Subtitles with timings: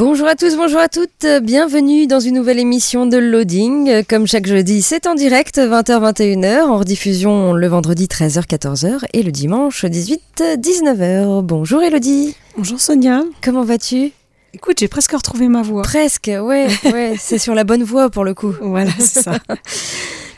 [0.00, 4.02] Bonjour à tous, bonjour à toutes, bienvenue dans une nouvelle émission de Loading.
[4.08, 9.84] Comme chaque jeudi, c'est en direct 20h-21h, en rediffusion le vendredi 13h-14h et le dimanche
[9.84, 11.42] 18-19h.
[11.42, 12.34] Bonjour Elodie.
[12.56, 13.24] Bonjour Sonia.
[13.42, 14.12] Comment vas-tu?
[14.54, 15.82] Écoute, j'ai presque retrouvé ma voix.
[15.82, 18.54] Presque, ouais, ouais, c'est sur la bonne voie pour le coup.
[18.62, 19.38] Voilà, c'est ça.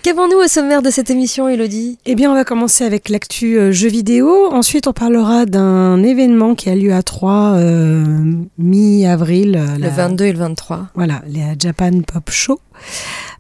[0.03, 1.97] Qu'avons-nous au sommaire de cette émission, Elodie?
[2.07, 4.49] Eh bien, on va commencer avec l'actu euh, jeux vidéo.
[4.53, 8.05] Ensuite, on parlera d'un événement qui a lieu à Troyes euh,
[8.59, 9.55] mi-avril.
[9.57, 10.89] euh, Le la- 22 et le 23.
[10.97, 12.59] Voilà, la Japan Pop Show.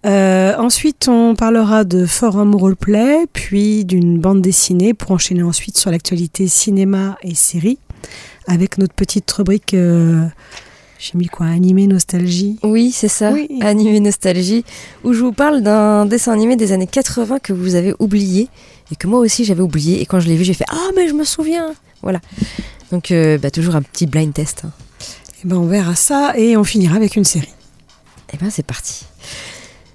[0.07, 5.91] Euh, ensuite, on parlera de Forum Roleplay, puis d'une bande dessinée pour enchaîner ensuite sur
[5.91, 7.79] l'actualité cinéma et série
[8.47, 9.75] avec notre petite rubrique.
[11.05, 12.59] J'ai mis quoi Animé nostalgie.
[12.63, 13.49] Oui, c'est ça, Oui.
[13.61, 14.65] Animé Nostalgie,
[15.03, 18.49] où je vous parle d'un dessin animé des années 80 que vous avez oublié
[18.93, 20.01] et que moi aussi j'avais oublié.
[20.01, 22.21] Et quand je l'ai vu, j'ai fait Ah, mais je me souviens Voilà.
[22.93, 24.63] Donc, euh, bah, toujours un petit blind test.
[24.65, 24.71] hein.
[25.45, 27.53] Eh ben, on verra ça et on finira avec une série.
[28.33, 29.05] Et ben, c'est parti.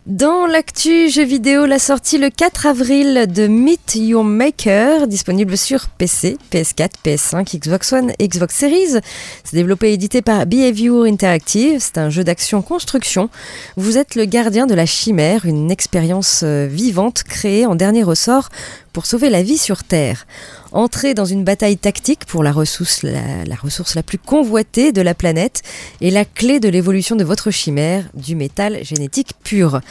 [0.07, 5.89] Dans l'actu jeux vidéo, la sortie le 4 avril de Meet Your Maker, disponible sur
[5.89, 9.01] PC, PS4, PS5, Xbox One Xbox Series.
[9.43, 11.81] C'est développé et édité par Behavior Interactive.
[11.81, 13.29] C'est un jeu d'action construction.
[13.75, 18.47] Vous êtes le gardien de la chimère, une expérience euh, vivante créée en dernier ressort
[18.97, 20.25] pour sauver la vie sur Terre.
[20.71, 25.61] Entrez dans une bataille tactique pour la ressource la, plus convoitée de la planète
[26.01, 29.81] et la clé de l'évolution de votre chimère, du métal génétique pur.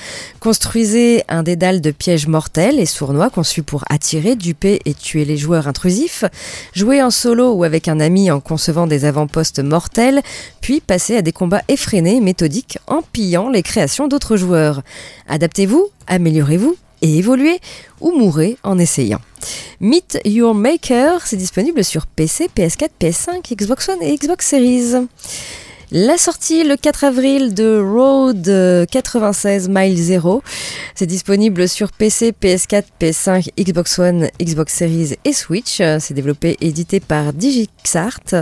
[0.40, 5.36] Construisez un dédale de pièges mortels et sournois conçus pour attirer, duper et tuer les
[5.36, 6.24] joueurs intrusifs.
[6.74, 10.20] Jouez en solo ou avec un ami en concevant des avant-postes mortels,
[10.60, 14.82] puis passez à des combats effrénés méthodiques en pillant les créations d'autres joueurs.
[15.28, 17.60] Adaptez-vous, améliorez-vous et évoluez
[18.00, 19.20] ou mourrez en essayant.
[19.80, 25.06] Meet Your Maker, c'est disponible sur PC, PS4, PS5, Xbox One et Xbox Series.
[25.92, 30.42] La sortie le 4 avril de Road euh, 96 Mile Zero.
[30.96, 35.80] C'est disponible sur PC, PS4, PS5, Xbox One, Xbox Series et Switch.
[35.80, 38.34] Euh, C'est développé et édité par DigixArt.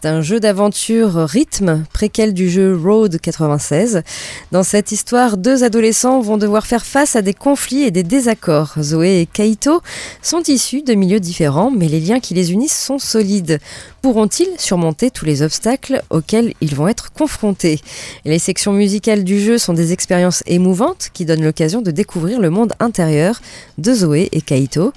[0.00, 4.02] C'est un jeu d'aventure rythme, préquel du jeu Road 96.
[4.50, 8.76] Dans cette histoire, deux adolescents vont devoir faire face à des conflits et des désaccords.
[8.80, 9.82] Zoé et Kaito
[10.22, 13.58] sont issus de milieux différents, mais les liens qui les unissent sont solides.
[14.00, 17.80] Pourront-ils surmonter tous les obstacles auxquels ils vont être confrontés?
[18.24, 22.48] Les sections musicales du jeu sont des expériences émouvantes qui donnent l'occasion de découvrir le
[22.48, 23.40] monde intérieur
[23.76, 24.92] de Zoé et Kaito.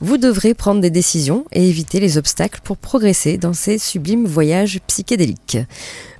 [0.00, 4.78] Vous devrez prendre des décisions et éviter les obstacles pour progresser dans ces sublimes voyages
[4.86, 5.58] psychédéliques.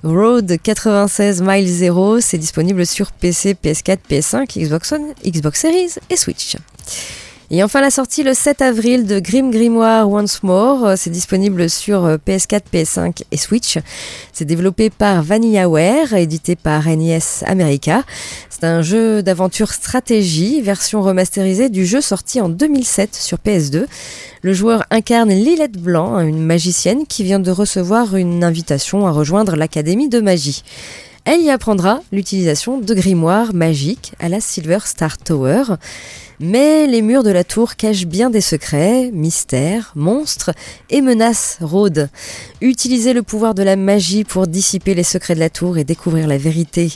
[0.03, 6.17] Road 96 Mile Zero, c'est disponible sur PC, PS4, PS5, Xbox One, Xbox Series et
[6.17, 6.57] Switch.
[7.51, 11.69] Et enfin la sortie le 7 avril de Grim Grimoire Once More, Euh, c'est disponible
[11.69, 13.77] sur euh, PS4, PS5 et Switch.
[14.33, 18.03] C'est développé par VanillaWare, édité par NES America.
[18.49, 23.85] C'est un jeu d'aventure stratégie, version remasterisée du jeu sorti en 2007 sur PS2.
[24.41, 29.55] Le joueur incarne Lilette Blanc, une magicienne qui vient de recevoir une invitation à rejoindre
[29.55, 30.63] l'Académie de magie.
[31.25, 35.63] Elle y apprendra l'utilisation de grimoires magiques à la Silver Star Tower.
[36.39, 40.51] Mais les murs de la tour cachent bien des secrets, mystères, monstres
[40.89, 42.09] et menaces rôdent.
[42.59, 46.27] Utilisez le pouvoir de la magie pour dissiper les secrets de la tour et découvrir
[46.27, 46.91] la vérité.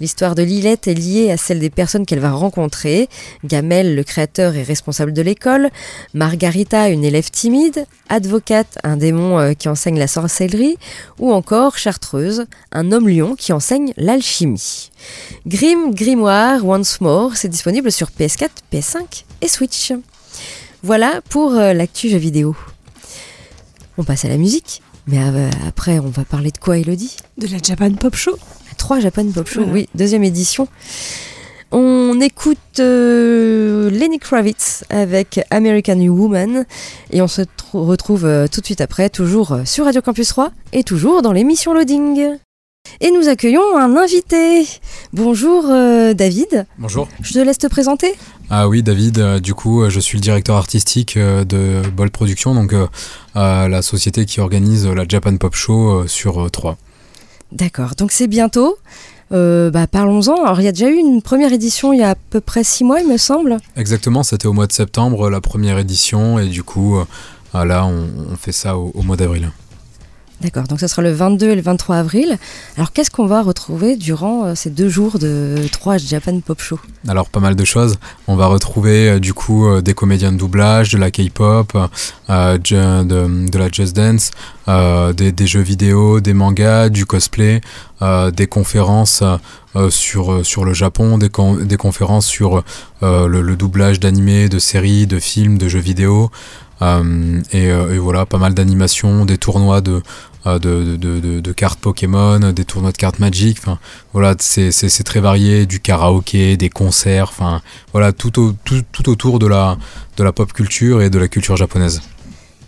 [0.00, 3.08] L'histoire de Lilette est liée à celle des personnes qu'elle va rencontrer.
[3.44, 5.70] Gamel, le créateur et responsable de l'école.
[6.12, 7.86] Margarita, une élève timide.
[8.08, 10.76] Advocate, un démon euh, qui enseigne la sorcellerie.
[11.18, 14.90] Ou encore Chartreuse, un homme lion qui enseigne l'alchimie.
[15.46, 19.92] Grim Grimoire Once More, c'est disponible sur PS4, PS5 et Switch.
[20.82, 22.54] Voilà pour euh, l'actu jeu vidéo.
[23.96, 27.16] On passe à la musique, mais euh, après on va parler de quoi Elodie?
[27.38, 28.36] De la Japan Pop Show.
[28.76, 29.72] 3 Japan Pop Show, Voilà.
[29.72, 30.66] oui, deuxième édition.
[31.70, 36.66] On écoute euh, Lenny Kravitz avec American Woman
[37.10, 40.52] et on se tr- retrouve euh, tout de suite après, toujours sur Radio Campus 3
[40.72, 42.36] et toujours dans l'émission Loading.
[43.00, 44.66] Et nous accueillons un invité.
[45.12, 46.66] Bonjour euh, David.
[46.78, 47.08] Bonjour.
[47.22, 48.14] Je te laisse te présenter.
[48.50, 52.12] Ah oui, David, euh, du coup, euh, je suis le directeur artistique euh, de Bolt
[52.12, 52.72] Production, donc
[53.34, 56.76] la société qui organise la Japan Pop Show sur 3.
[57.52, 58.76] D'accord, donc c'est bientôt.
[59.32, 60.44] Euh, bah, Parlons-en.
[60.44, 62.62] Alors il y a déjà eu une première édition il y a à peu près
[62.62, 63.56] six mois, il me semble.
[63.76, 68.06] Exactement, c'était au mois de septembre, la première édition, et du coup, euh, là, on,
[68.32, 69.50] on fait ça au, au mois d'avril.
[70.44, 72.36] D'accord, donc ce sera le 22 et le 23 avril.
[72.76, 76.78] Alors qu'est-ce qu'on va retrouver durant euh, ces deux jours de 3 Japan Pop Show?
[77.08, 77.96] Alors pas mal de choses.
[78.26, 81.72] On va retrouver euh, du coup euh, des comédiens de doublage, de la K-pop,
[82.28, 84.32] de, la Just Dance,
[85.16, 87.62] des, jeux vidéo, des mangas, du cosplay,
[88.36, 89.22] des conférences
[89.88, 92.62] sur, sur le Japon, des, con- des conférences sur
[93.00, 96.30] le, le doublage d'animés, de séries, de films, de jeux vidéo.
[96.82, 100.02] Euh, et, euh, et voilà, pas mal d'animations, des tournois de,
[100.46, 103.58] euh, de, de, de, cartes Pokémon, des tournois de cartes Magic.
[103.60, 103.78] Enfin,
[104.12, 107.62] voilà, c'est très varié, du karaoké, des concerts, enfin,
[107.92, 109.76] voilà, tout, au- tout, tout autour de la,
[110.16, 112.02] de la pop culture et de la culture japonaise.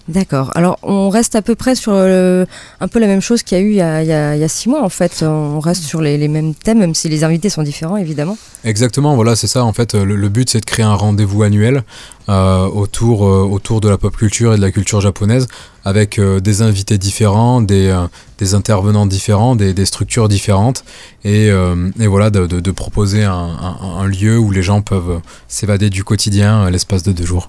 [0.09, 0.53] D'accord.
[0.55, 2.47] Alors on reste à peu près sur le-
[2.81, 4.89] un peu la même chose qu'il y a eu il y a, six mois en
[4.89, 5.23] fait.
[5.23, 8.39] On reste sur les, mêmes thèmes, même si les invités sont différents évidemment.
[8.65, 9.65] Exactement, voilà, c'est ça.
[9.65, 11.83] En fait, le, le but, c'est de créer un rendez-vous annuel
[12.29, 15.47] euh, autour, euh, autour de la pop culture et de la culture japonaise,
[15.85, 20.85] avec euh, des invités différents, des, euh, intervenants différents, des, structures différentes,
[21.25, 26.71] et, euh, voilà, de, proposer un, lieu où les gens peuvent s'évader du quotidien euh,
[26.71, 27.49] l'espace de deux jours.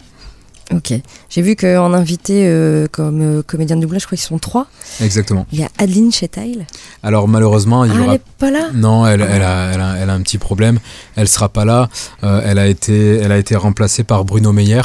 [0.73, 0.93] Ok.
[1.29, 4.67] J'ai vu qu'en invité euh, comme euh, comédien de doublage, je crois qu'ils sont trois.
[5.01, 5.45] Exactement.
[5.53, 6.65] Il y a Adeline Chetail.
[7.03, 9.79] Alors malheureusement, il Ah, y elle aura est pas là Non, elle, elle, a, elle,
[9.81, 10.79] a, elle a un petit problème.
[11.15, 11.87] Elle sera pas là.
[12.23, 14.81] Euh, elle, a été, elle a été remplacée par Bruno Meyer.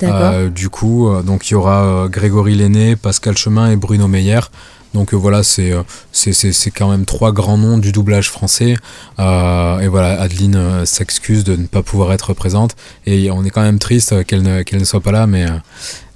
[0.00, 0.50] D'accord.
[0.50, 4.40] Du coup, donc il y aura Grégory Lenné, Pascal Chemin et Bruno Meyer.
[4.96, 8.30] Donc euh, voilà, c'est euh, c'est- c'est c'est quand même trois grands noms du doublage
[8.30, 8.74] français.
[9.18, 12.72] Euh, et voilà, Adeline s'excuse de ne pas pouvoir être présente.
[13.04, 15.44] Et on est quand même triste qu'elle ne, qu'elle ne soit pas là, mais,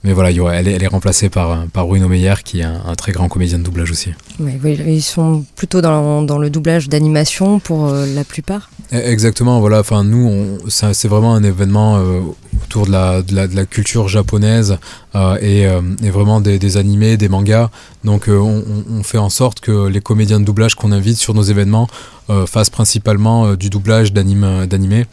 [0.03, 2.95] mais voilà, elle, est, elle est remplacée par, par Bruno Meyer, qui est un, un
[2.95, 4.11] très grand comédien de doublage aussi.
[4.39, 4.53] Oui,
[4.87, 8.71] ils sont plutôt dans, dans le doublage d'animation pour euh, la plupart.
[8.93, 9.81] Eh, Exactement, voilà.
[9.81, 12.21] Enfin, nous, c'est c'est vraiment un événement euh,
[12.65, 14.79] autour de la, de, la, de la culture japonaise
[15.15, 15.63] euh, et,
[16.07, 17.71] et vraiment des, des animés, des mangas.
[18.05, 21.43] Donc, euh, on, fait en sorte que les comédiens de doublage qu'on invite sur nos
[21.43, 21.87] événements
[22.31, 25.05] euh, fassent principalement euh, du doublage d'anime-.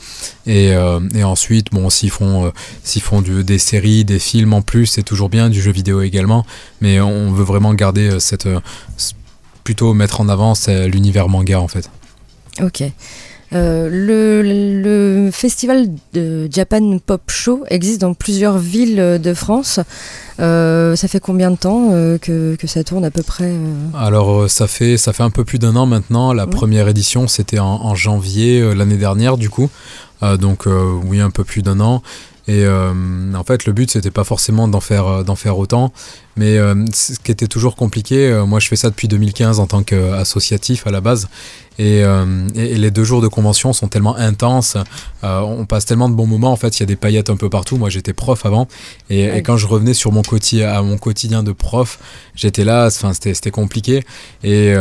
[0.45, 0.75] Et,
[1.24, 2.51] ensuite, bon, s'ils font,
[2.84, 6.45] s'ils font des séries, des films en plus, c'est toujours bien, du jeu vidéo également.
[6.81, 8.48] Mais on veut vraiment garder cette.
[9.63, 11.90] plutôt mettre en avant l'univers manga en fait.
[12.62, 12.83] Ok.
[13.53, 14.41] Euh, le,
[15.23, 19.79] le festival de Japan Pop Show existe dans plusieurs villes de France.
[20.39, 23.53] Euh, ça fait combien de temps euh, que, que ça tourne à peu près
[23.97, 26.33] Alors ça fait ça fait un peu plus d'un an maintenant.
[26.33, 26.49] La Ouais.
[26.51, 29.69] première édition c'était en, en janvier l'année dernière du coup.
[30.39, 30.65] Donc
[31.05, 32.01] oui un peu plus d'un an.
[32.47, 35.91] Et en fait le but c'était pas forcément d'en faire d'en faire autant,
[36.38, 38.28] mais euh, ce qui était toujours compliqué.
[38.30, 41.28] euh, moi je fais ça depuis 2015 en tant qu'associatif à la base.
[41.80, 44.78] Et, euh, et- et les deux jours de convention sont tellement intenses,
[45.22, 46.51] on passe tellement de bons moments.
[46.51, 47.78] En fait, il y a des paillettes un peu partout.
[47.78, 48.68] Moi, j'étais prof avant,
[49.12, 52.00] et, quand je revenais sur mon quotidien, à mon quotidien de prof,
[52.34, 52.88] j'étais là.
[52.88, 54.04] Enfin, c'était compliqué.
[54.44, 54.74] Et,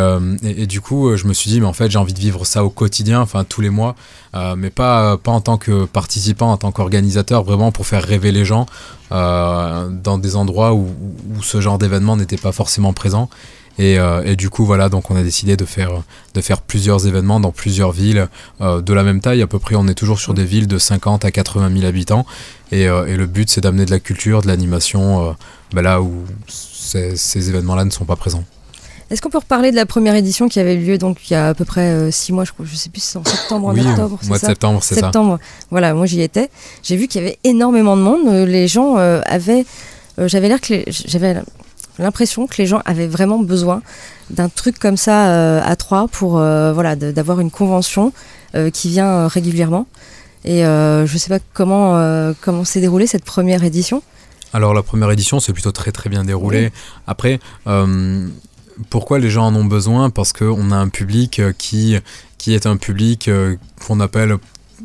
[0.67, 2.71] du coup, je me suis dit, mais en fait, j'ai envie de vivre ça au
[2.71, 3.95] quotidien, enfin tous les mois,
[4.57, 8.47] mais pas pas en tant que participant, en tant qu'organisateur, vraiment pour faire rêver les
[8.47, 8.65] gens
[9.13, 10.89] euh, dans des endroits où,
[11.37, 13.29] où ce genre d'événement n'était pas forcément présent.
[13.79, 16.03] Et, euh, et du coup, voilà, donc on a décidé de faire,
[16.35, 18.29] de faire plusieurs événements dans plusieurs villes
[18.61, 19.43] euh, de la même taille.
[19.43, 22.25] À peu près, on est toujours sur des villes de 50 à 80 000 habitants.
[22.73, 25.33] Et, euh, et le but, c'est d'amener de la culture, de l'animation, euh,
[25.73, 28.45] bah là où ces, ces événements-là ne sont pas présents.
[29.11, 31.37] Est-ce qu'on peut reparler de la première édition qui avait eu lieu donc il y
[31.37, 33.25] a à peu près euh, six mois, je crois, je sais plus si c'est en
[33.25, 35.03] septembre ou en oui, octobre, mois de ça septembre, c'est ça.
[35.03, 35.39] septembre.
[35.71, 36.51] Voilà, moi j'y étais.
[36.83, 38.27] J'ai vu qu'il y avait énormément de monde.
[38.27, 39.65] Euh, Les gens euh, avaient,
[40.19, 41.37] euh, j'avais l'air que les- j'avais
[42.01, 43.81] l'impression que les gens avaient vraiment besoin
[44.31, 48.13] d'un truc comme ça à trois pour voilà de- d'avoir une convention
[48.73, 49.87] qui vient régulièrement.
[50.45, 51.95] Et je sais pas comment
[52.41, 54.03] comment s'est déroulée cette première édition.
[54.53, 56.71] Alors la première édition s'est plutôt très très bien déroulée.
[57.07, 57.39] Après,
[58.91, 60.11] pourquoi les gens en ont besoin?
[60.11, 61.97] Parce qu'on a un public euh, qui,
[62.39, 63.57] qui est un public euh,
[63.87, 64.37] qu'on appelle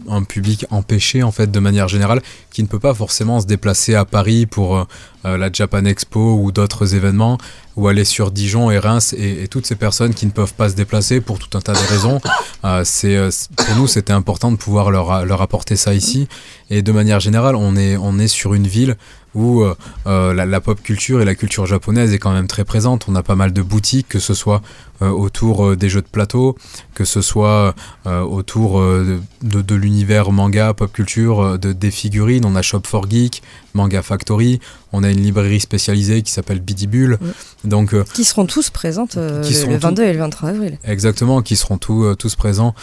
[0.10, 2.22] un public empêché en fait de manière générale,
[2.52, 6.52] qui ne peut pas forcément se déplacer à Paris pour euh, la Japan Expo ou
[6.52, 7.38] d'autres événements.
[7.78, 10.70] ou aller sur Dijon et Reims et, et toutes ces personnes qui ne peuvent pas
[10.70, 12.20] se déplacer pour tout un tas de raisons.
[12.64, 13.18] Euh, c'est
[13.56, 16.28] pour nous c'était important de pouvoir leur, leur apporter ça ici
[16.70, 18.98] et de manière générale on est on est sur une ville
[19.36, 19.76] où euh,
[20.08, 23.06] euh, la, pop culture et la culture japonaise est quand même très présente.
[23.08, 24.62] On a pas mal de boutiques, que ce soit
[25.02, 26.58] euh, autour des jeux de plateau,
[26.94, 27.74] que ce soit
[28.06, 32.46] autour de, l'univers manga, pop culture, de, des figurines.
[32.46, 33.42] On a Shop for Geek,
[33.74, 34.60] Manga Factory.
[34.94, 37.18] On a une librairie spécialisée qui s'appelle Bidibule.
[37.64, 40.20] Donc euh, Qui seront tous présentes euh, Qui le, seront le tous- 22 et le
[40.20, 40.78] 23 avril.
[40.84, 42.74] Exactement, qui seront tous, euh, tous présents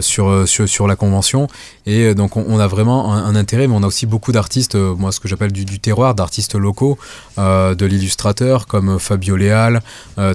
[0.00, 1.48] sur, sur, sur la convention.
[1.86, 4.74] Et donc on, on a vraiment un, un intérêt, mais on a aussi beaucoup d'artistes,
[4.74, 6.98] moi ce que j'appelle du, du terroir, d'artistes locaux,
[7.38, 9.80] de l'illustrateur comme Fabio Leal,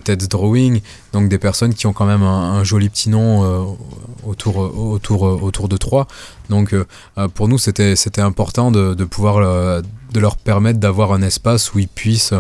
[0.04, 0.82] Ted's Drawing,
[1.14, 3.78] donc des personnes qui ont quand même un, un joli petit nom
[4.26, 6.08] autour, autour, autour de Troyes.
[6.52, 6.86] Donc euh,
[7.18, 9.82] euh, pour nous c'était c'était important de, de pouvoir euh,
[10.14, 12.36] de leur permettre d'avoir un espace où ils puissent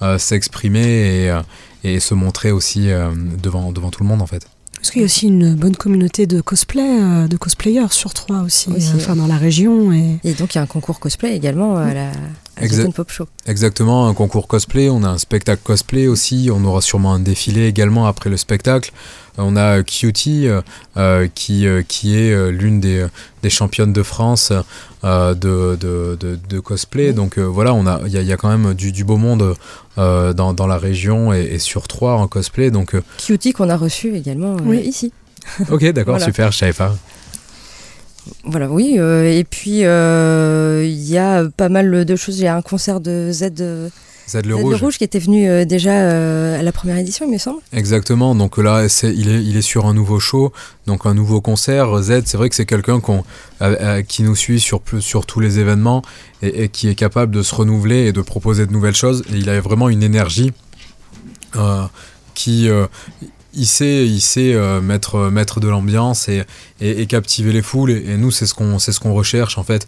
[0.00, 0.86] euh, s'exprimer
[1.26, 1.40] et,
[1.84, 3.10] et se montrer aussi euh,
[3.42, 4.46] devant, devant tout le monde en fait.
[4.76, 8.42] Parce qu'il y a aussi une bonne communauté de cosplay, euh, de cosplayers sur Troyes
[8.42, 9.92] aussi, Aussi, euh, enfin dans la région.
[9.92, 10.20] Et...
[10.22, 12.12] Et donc il y a un concours cosplay également à la
[12.60, 12.82] Exact.
[12.82, 13.26] Japan Pop Show.
[13.46, 17.66] Exactement, un concours cosplay, on a un spectacle cosplay aussi, on aura sûrement un défilé
[17.66, 18.92] également après le spectacle.
[19.38, 20.62] Euh, On a Cutie euh,
[20.96, 23.06] euh, qui, euh, qui est euh, l'une des,
[23.42, 24.52] des championnes de France
[25.04, 27.12] euh, de, de, de, de cosplay.
[27.12, 29.04] Donc euh, voilà, on a- il y a, il y a quand même du, du
[29.04, 29.54] beau monde
[29.98, 32.70] euh, dans, dans la région et, et sur Troyes en cosplay.
[32.70, 34.78] Donc euh, Cutie qu'on a reçu également euh, Oui.
[34.78, 35.12] ici.
[35.70, 36.24] ok, d'accord, Voilà.
[36.24, 36.96] super, je savais pas.
[38.44, 38.96] Voilà, oui.
[38.98, 42.38] euh, et puis euh, il y a pas mal de choses.
[42.38, 43.88] Il y a un concert de Z, euh,
[44.28, 44.98] Z Z le rouge.
[44.98, 47.60] qui était venu euh, déjà euh, à la première édition, il me semble.
[47.72, 50.52] Exactement, donc là il, est, il est sur un nouveau show,
[50.86, 52.02] donc un nouveau concert.
[52.02, 53.00] Z, c'est vrai que c'est quelqu'un
[53.62, 54.80] euh, qui nous suit sur,
[55.26, 56.02] tous les événements
[56.42, 59.22] et, et qui est capable de se renouveler et de proposer de nouvelles choses.
[59.32, 60.52] Et il a vraiment une énergie
[62.34, 62.68] qui.
[63.56, 66.42] Euh, il sait, il sait euh, mettre, mettre de l'ambiance et,
[66.80, 67.90] et, et captiver les foules.
[67.90, 69.86] Et, et nous, c'est ce qu'on ce qu'on recherche en fait.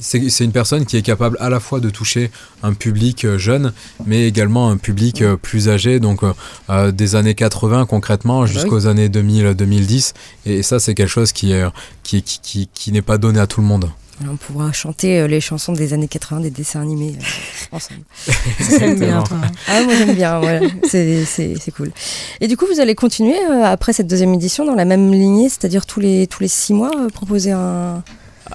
[0.00, 2.30] C'est une personne qui est capable à la fois de toucher
[2.62, 3.72] un public euh, jeune,
[4.06, 6.32] mais également un public euh, plus âgé, donc euh,
[6.70, 8.52] euh, des années 80 concrètement bah oui.
[8.52, 10.14] jusqu'aux années 2000-2010.
[10.46, 11.64] Et ça, c'est quelque chose qui est
[12.02, 13.90] qui, qui, qui, qui n'est pas donné à tout le monde.
[14.30, 17.22] On pourra chanter euh, les chansons des années 80 des dessins animés euh,
[17.76, 18.00] ensemble.
[18.98, 19.38] Bien, toi.
[19.66, 20.60] Ah, moi j'aime bien, voilà.
[20.88, 21.90] c'est c'est- c'est cool.
[22.40, 25.48] Et du coup, vous allez continuer euh, après cette deuxième édition dans la même lignée,
[25.48, 28.04] c'est-à-dire tous les, tous les six mois, euh, proposer un.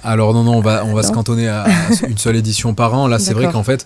[0.03, 1.65] Alors non, non, on va, on va se cantonner à,
[2.07, 3.07] une seule édition par an.
[3.07, 3.85] Là, c'est vrai qu'en fait,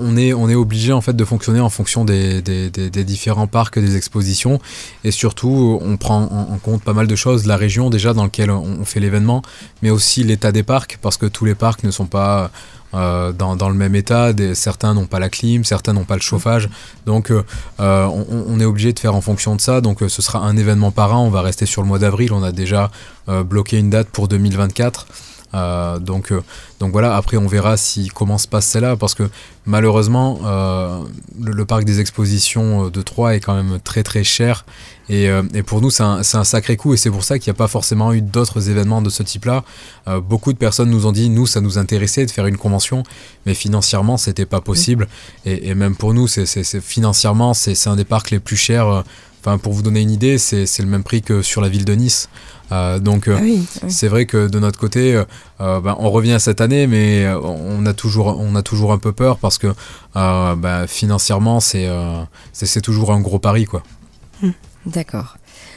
[0.00, 3.04] on est, on est obligé en fait de fonctionner en fonction des, des, des- des
[3.04, 4.60] différents parcs, des expositions,
[5.04, 8.50] et surtout, on prend en, compte pas mal de choses, la région déjà dans laquelle
[8.50, 9.42] on fait l'événement,
[9.82, 12.50] mais aussi l'état des parcs, parce que tous les parcs ne sont pas
[12.94, 14.32] euh, dans, le même état.
[14.54, 16.68] Certains n'ont pas la clim, certains n'ont pas le chauffage,
[17.04, 17.42] donc euh,
[17.80, 19.80] euh, on, on est obligé de faire en fonction de ça.
[19.80, 21.24] Donc, ce sera un événement par an.
[21.26, 22.32] On va rester sur le mois d'avril.
[22.32, 22.90] On a déjà
[23.28, 25.06] bloqué une date pour 2024.
[25.56, 26.42] Euh, donc, euh,
[26.80, 29.28] donc voilà, après on verra si comment se passe celle-là, parce que
[29.64, 31.00] malheureusement, euh,
[31.40, 34.66] le, le parc des expositions de Troyes est quand même très très cher,
[35.08, 37.56] et, et pour nous c'est un, un sacré coup, et c'est pour ça qu'il n'y
[37.56, 39.64] a pas forcément eu d'autres événements de ce type-là.
[40.28, 43.02] Beaucoup de personnes nous ont dit, nous ça nous intéressait de faire une convention,
[43.46, 45.08] mais financièrement c'était pas possible,
[45.46, 49.04] et, et même pour nous, c'est, financièrement c'est, un des parcs les plus chers.
[49.40, 51.94] Enfin, pour vous donner une idée, c'est le même prix que sur la ville de
[51.94, 52.28] Nice.
[52.72, 53.64] Euh, donc, euh, Ah oui.
[53.88, 55.14] c'est vrai que de notre côté,
[55.60, 59.12] euh, ben, on revient cette année, mais on a toujours, on a toujours un peu
[59.12, 59.68] peur parce que
[60.14, 61.88] ben, financièrement, c'est,
[62.52, 63.82] c'est, toujours un gros pari, quoi.
[64.86, 65.36] D'accord.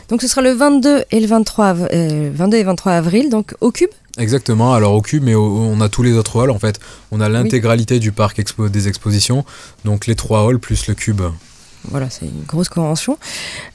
[0.10, 3.55] Donc ce sera le 22 et le 23, av- euh, 22 et 23 avril, donc
[3.62, 3.89] au Cube.
[4.17, 4.74] Exactement.
[4.74, 6.51] Alors au cube, mais au- on a tous les autres halls.
[6.51, 6.79] En fait,
[7.12, 9.46] on a l'intégralité du parc expo- des expositions,
[9.86, 11.22] donc les trois halls plus le cube.
[11.86, 13.17] Voilà, c'est une grosse convention.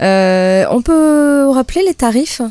[0.01, 2.43] On peut rappeler les tarifs?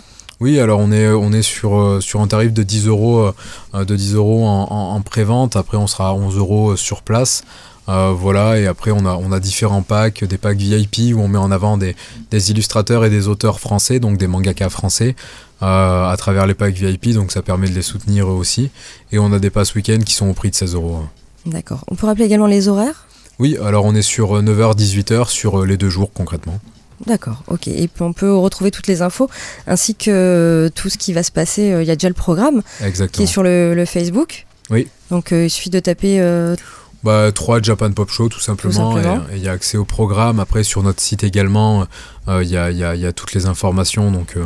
[0.43, 3.31] Oui, alors on est, on est sur, euh, sur un tarif de 10 euros,
[3.73, 5.55] euh, de 10 euros en, en, en pré-vente.
[5.55, 7.45] Après, on sera à 11 euros sur place.
[7.88, 11.29] Euh, voilà, et après, on a, on a différents packs, des packs VIP où on
[11.29, 11.95] met en avant des,
[12.29, 15.15] des illustrateurs et des auteurs français, donc des mangaka français,
[15.62, 17.13] euh, à travers les packs VIP.
[17.13, 18.69] Donc ça permet de les soutenir eux aussi.
[19.13, 21.03] Et on a des passes week-end qui sont au prix de 16 euros.
[21.45, 21.85] D'accord.
[21.88, 23.07] On peut rappeler également les horaires?
[23.39, 26.59] Oui, alors on est sur 9h-18h sur euh, les deux jours concrètement.
[27.05, 27.67] D'accord, ok.
[27.67, 29.29] Et puis on peut retrouver toutes les infos
[29.67, 31.71] ainsi que tout ce qui va se passer.
[31.73, 33.23] Euh, Il y a déjà le programme qui Exactement.
[33.23, 34.45] est sur le, le Facebook.
[34.69, 34.88] Oui.
[35.12, 36.21] Donc euh, il suffit de taper.
[36.21, 36.55] euh,
[37.03, 38.93] Bah, 3 Japan Pop Show tout simplement.
[38.93, 39.23] simplement.
[39.33, 40.39] Et il y a accès au programme.
[40.39, 41.85] Après, sur notre site également,
[42.29, 44.09] euh, il y, a, il y a- il y a toutes les informations.
[44.09, 44.45] Donc, euh,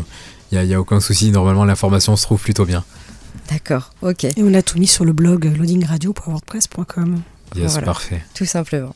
[0.51, 1.29] il n'y a, il y a aucun souci.
[1.29, 2.83] Normalement, l'information se trouve plutôt bien.
[3.51, 4.23] D'accord, ok.
[4.23, 7.21] Et on a tout mis sur le blog loadingradio.wordpress.com.
[7.55, 7.85] Yes, Voilà.
[7.85, 8.23] parfait.
[8.33, 8.95] Tout simplement.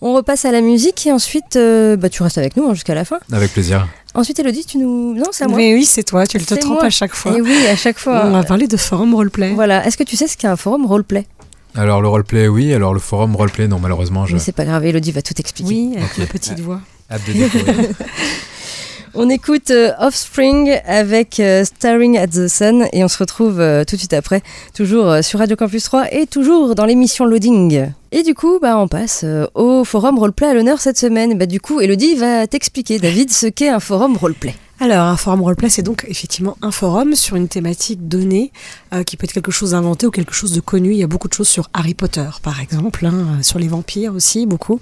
[0.00, 2.94] On repasse à la musique et ensuite, euh, bah, tu restes avec nous hein, jusqu'à
[2.94, 3.18] la fin.
[3.32, 3.88] Avec plaisir.
[4.14, 5.14] Ensuite, Elodie, tu nous.
[5.14, 5.56] Non, c'est à moi.
[5.58, 6.84] Mais oui, c'est toi, tu te trompes moi.
[6.84, 7.36] à chaque fois.
[7.36, 8.22] Et oui, à chaque fois.
[8.26, 9.52] On va parler de forum roleplay.
[9.54, 9.84] Voilà.
[9.86, 11.26] Est-ce que tu sais ce qu'est un forum roleplay?
[11.74, 12.72] Alors le roleplay, oui.
[12.72, 14.34] Alors le forum roleplay, non, malheureusement, je.
[14.34, 15.68] Mais c'est pas grave, Elodie va tout expliquer.
[15.68, 16.18] Oui, avec Ok.
[16.18, 16.80] ma petite voix.
[17.10, 17.74] Hâte de découvrir.
[19.20, 23.82] On écoute euh, Offspring avec euh, Staring at the Sun et on se retrouve euh,
[23.82, 24.42] tout de suite après,
[24.74, 27.88] toujours euh, sur Radio Campus 3 et toujours dans l'émission Loading.
[28.12, 29.24] Et du coup, bah, on passe
[29.56, 31.36] au forum roleplay à l'honneur cette semaine.
[31.36, 34.54] Bah, du coup, Elodie va t'expliquer, David, ce qu'est un forum roleplay.
[34.80, 38.52] Alors, un forum roleplay, c'est donc effectivement un forum sur une thématique donnée,
[38.94, 40.92] euh, qui peut être quelque chose d'inventé ou quelque chose de connu.
[40.92, 44.14] Il y a beaucoup de choses sur Harry Potter, par exemple, hein, sur les vampires
[44.14, 44.80] aussi, beaucoup.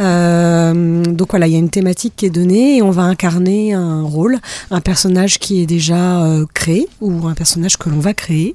[0.00, 3.74] Euh, donc voilà, il y a une thématique qui est donnée et on va incarner
[3.74, 4.38] un rôle,
[4.70, 8.54] un personnage qui est déjà euh, créé ou un personnage que l'on va créer.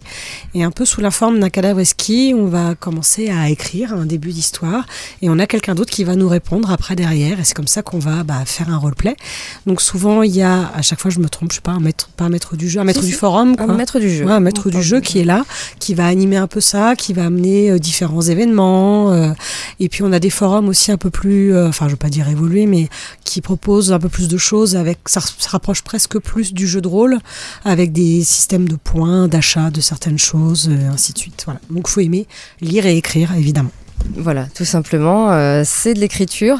[0.53, 4.05] Et un peu sous la forme d'un cadavre esquis, on va commencer à écrire un
[4.05, 4.85] début d'histoire
[5.21, 7.41] et on a quelqu'un d'autre qui va nous répondre après derrière.
[7.41, 9.17] Et c'est comme ça qu'on va bah, faire un roleplay.
[9.65, 11.79] Donc souvent, il y a, à chaque fois je me trompe, je sais pas, un
[11.79, 13.17] maître, pas un maître du jeu, un maître Si, du si.
[13.17, 13.65] forum, quoi.
[13.65, 14.25] Un maître du jeu.
[14.25, 15.43] Ouais, un maître du jeu qui est là,
[15.79, 19.11] qui va animer un peu ça, qui va amener euh, différents événements.
[19.11, 19.31] euh,
[19.79, 22.09] et puis on a des forums aussi un peu plus, euh, enfin je veux pas
[22.09, 22.89] dire évolués, mais
[23.23, 26.81] qui proposent un peu plus de choses avec, ça se rapproche presque plus du jeu
[26.81, 27.17] de rôle,
[27.65, 31.41] avec des systèmes de points, d'achat de certaines choses, ainsi de suite.
[31.45, 31.59] Voilà.
[31.69, 32.27] Donc faut aimer
[32.61, 33.71] lire et écrire évidemment.
[34.15, 36.59] Voilà, tout simplement, euh, c'est de l'écriture.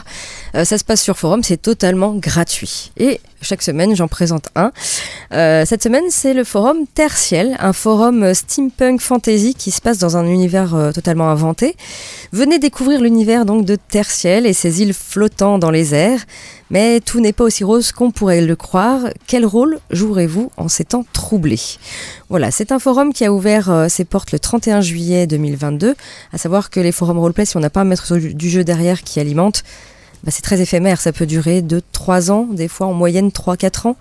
[0.56, 2.92] Euh, ça se passe sur forum, c'est totalement gratuit.
[2.98, 4.72] Et chaque semaine, j'en présente un.
[5.34, 10.18] Euh, cette semaine, c'est le forum Tertiel, un forum steampunk fantasy qui se passe dans
[10.18, 11.76] un univers euh, totalement inventé.
[12.32, 16.22] Venez découvrir l'univers donc de Tertiel et ses îles flottant dans les airs.
[16.70, 19.02] Mais tout n'est pas aussi rose qu'on pourrait le croire.
[19.26, 21.78] Quel rôle jouerez-vous en ces temps troublés?
[22.30, 25.96] Voilà, c'est un forum qui a ouvert euh, ses portes le 31 juillet 2022.
[26.34, 29.04] À savoir que les forums roleplay, si on n'a pas un maître du jeu derrière
[29.04, 29.64] qui alimente,
[30.28, 33.88] bah, c'est très éphémère, ça peut durer de 3 ans, des fois en moyenne 3-4
[33.88, 33.96] ans.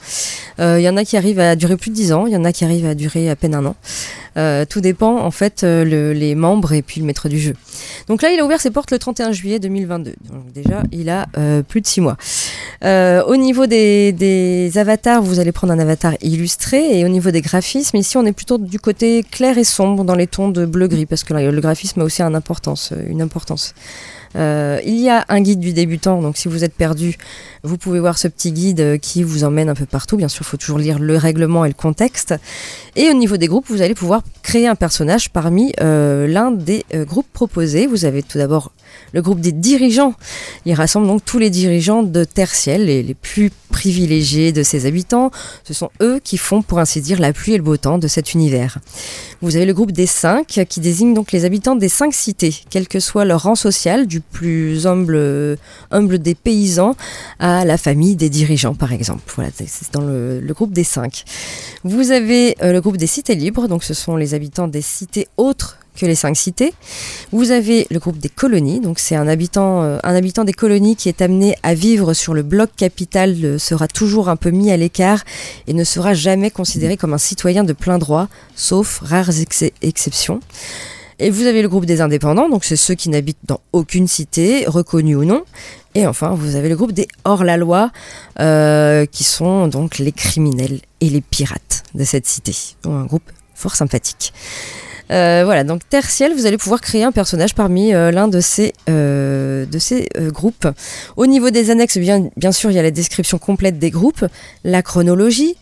[0.58, 2.44] Il y en a qui arrivent à durer plus de 10 ans, il y en
[2.44, 3.76] a qui arrivent à durer à peine un an.
[4.36, 7.54] Euh, tout dépend en fait euh, le- les membres et puis le maître du jeu.
[8.08, 10.14] Donc là, il a ouvert ses portes le 31 juillet 2022.
[10.30, 12.16] Donc déjà, il a euh, plus de 6 mois.
[12.84, 17.40] Euh, au niveau des, avatars, vous allez prendre un avatar illustré et au niveau des
[17.40, 21.06] graphismes, ici on est plutôt du côté clair et sombre dans les tons de bleu-gris
[21.06, 22.26] parce que le graphisme a aussi euh,
[23.08, 23.74] une importance.
[24.34, 27.16] Euh, il y a un guide du débutant, donc si vous êtes perdu,
[27.62, 30.16] vous pouvez voir ce petit guide euh, qui vous emmène un peu partout.
[30.16, 32.34] Bien sûr, il faut toujours lire le règlement et le contexte.
[32.96, 36.84] Et au niveau des groupes, vous allez pouvoir créer un personnage parmi euh, l'un des
[36.92, 37.86] groupes proposés.
[37.86, 38.72] Vous avez tout d'abord
[39.12, 40.14] le groupe des dirigeants.
[40.64, 45.30] Il rassemble donc tous les dirigeants de Tertiel, les, les plus privilégiés de ses habitants.
[45.64, 48.08] Ce sont eux qui font, pour ainsi dire, la pluie et le beau temps de
[48.08, 48.78] cet univers.
[49.42, 52.88] Vous avez le groupe des cinq qui désigne donc les habitants des cinq cités, quel
[52.88, 55.58] que soit leur rang social, du plus humble,
[56.18, 56.96] des paysans
[57.38, 59.22] à la famille des dirigeants, par exemple.
[59.34, 61.24] Voilà, c'est- dans le, le groupe des cinq.
[61.84, 65.28] Vous avez euh, le groupe des cités libres, donc ce sont les habitants des cités
[65.36, 66.72] autres que les cinq cités.
[67.32, 71.20] Vous avez le groupe des colonies, donc c'est un habitant, euh, des colonies qui est
[71.22, 75.24] amené à vivre sur le bloc capital, euh, sera toujours un peu mis à l'écart
[75.66, 80.40] et ne sera jamais considéré comme un citoyen de plein droit, sauf rares ex- exceptions.
[81.18, 84.66] Et vous avez le groupe des indépendants, donc c'est ceux qui n'habitent dans aucune cité,
[84.66, 85.44] reconnue ou non.
[85.94, 87.90] Et enfin, vous avez le groupe des hors-la-loi,
[88.38, 92.54] euh, qui sont donc les criminels et les pirates de cette cité.
[92.82, 94.34] Donc un groupe fort sympathique.
[95.10, 98.72] Euh, voilà, donc Tertiel, vous allez pouvoir créer un personnage parmi euh, l'un de ces,
[98.88, 100.66] euh, de ces euh, groupes.
[101.16, 104.24] Au niveau des annexes, bien, bien sûr, il y a la description complète des groupes,
[104.64, 105.56] la chronologie.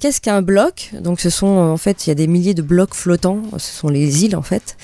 [0.00, 0.90] Qu'est-ce qu'un bloc?
[1.00, 3.42] Donc, ce sont en fait, il y a des milliers de blocs flottants.
[3.58, 4.76] Ce sont les îles en fait.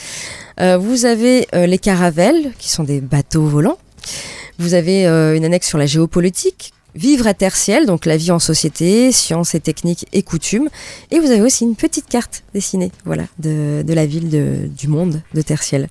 [0.58, 3.78] Vous avez les caravelles, qui sont des bateaux volants.
[4.58, 6.74] Vous avez une annexe sur la géopolitique.
[6.96, 10.68] Vivre à Tertiel, donc la vie en société, sciences et techniques et coutumes.
[11.10, 15.20] Et vous avez aussi une petite carte dessinée, voilà, de, la ville, de- du monde
[15.34, 15.88] de Tertiel.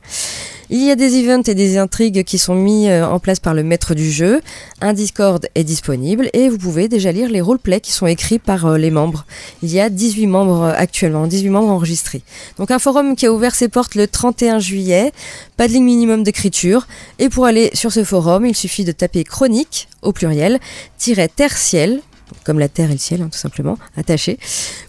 [0.78, 3.54] Il y a des events et des intrigues qui sont mis euh, en place par
[3.54, 4.42] le maître du jeu.
[4.82, 8.66] Un Discord est disponible et vous pouvez déjà lire les roleplays qui sont écrits par
[8.66, 9.26] euh, les membres.
[9.64, 12.24] Il y a 18 membres euh, actuellement, 18 membres enregistrés.
[12.58, 15.14] Donc un forum qui a ouvert ses portes le 31 juillet,
[15.56, 16.88] pas de ligne minimum d'écriture.
[17.20, 20.60] Et pour aller sur ce forum, il suffit de taper chronique au pluriel,
[20.98, 22.02] tiret tertiel,
[22.44, 24.40] comme la terre et le ciel, hein, tout simplement, attaché,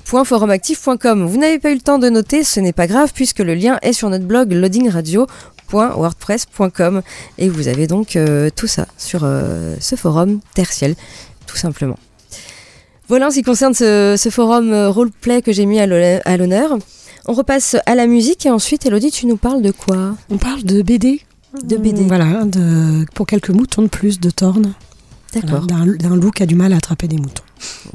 [0.05, 1.27] .forumactif.com.
[1.27, 3.79] Vous n'avez pas eu le temps de noter, ce n'est pas grave puisque le lien
[3.83, 4.53] est sur notre blog
[5.73, 7.03] loadingradio.wordpress.com
[7.39, 10.95] et vous avez donc euh, tout ça sur euh, ce forum tertiel,
[11.47, 11.99] tout simplement.
[13.09, 16.79] Voilà en ce qui concerne ce, ce forum euh, roleplay que j'ai mis à l'honneur-.
[17.29, 20.17] On repasse à la musique et ensuite, Elodie, tu nous parles de quoi?
[20.31, 21.21] On parle de BD
[21.65, 22.03] De BD.
[22.03, 24.75] Voilà, de, pour quelques moutons de plus de Thorne.
[25.33, 25.67] D'accord.
[25.67, 27.43] D'un loup qui a du mal à attraper des moutons.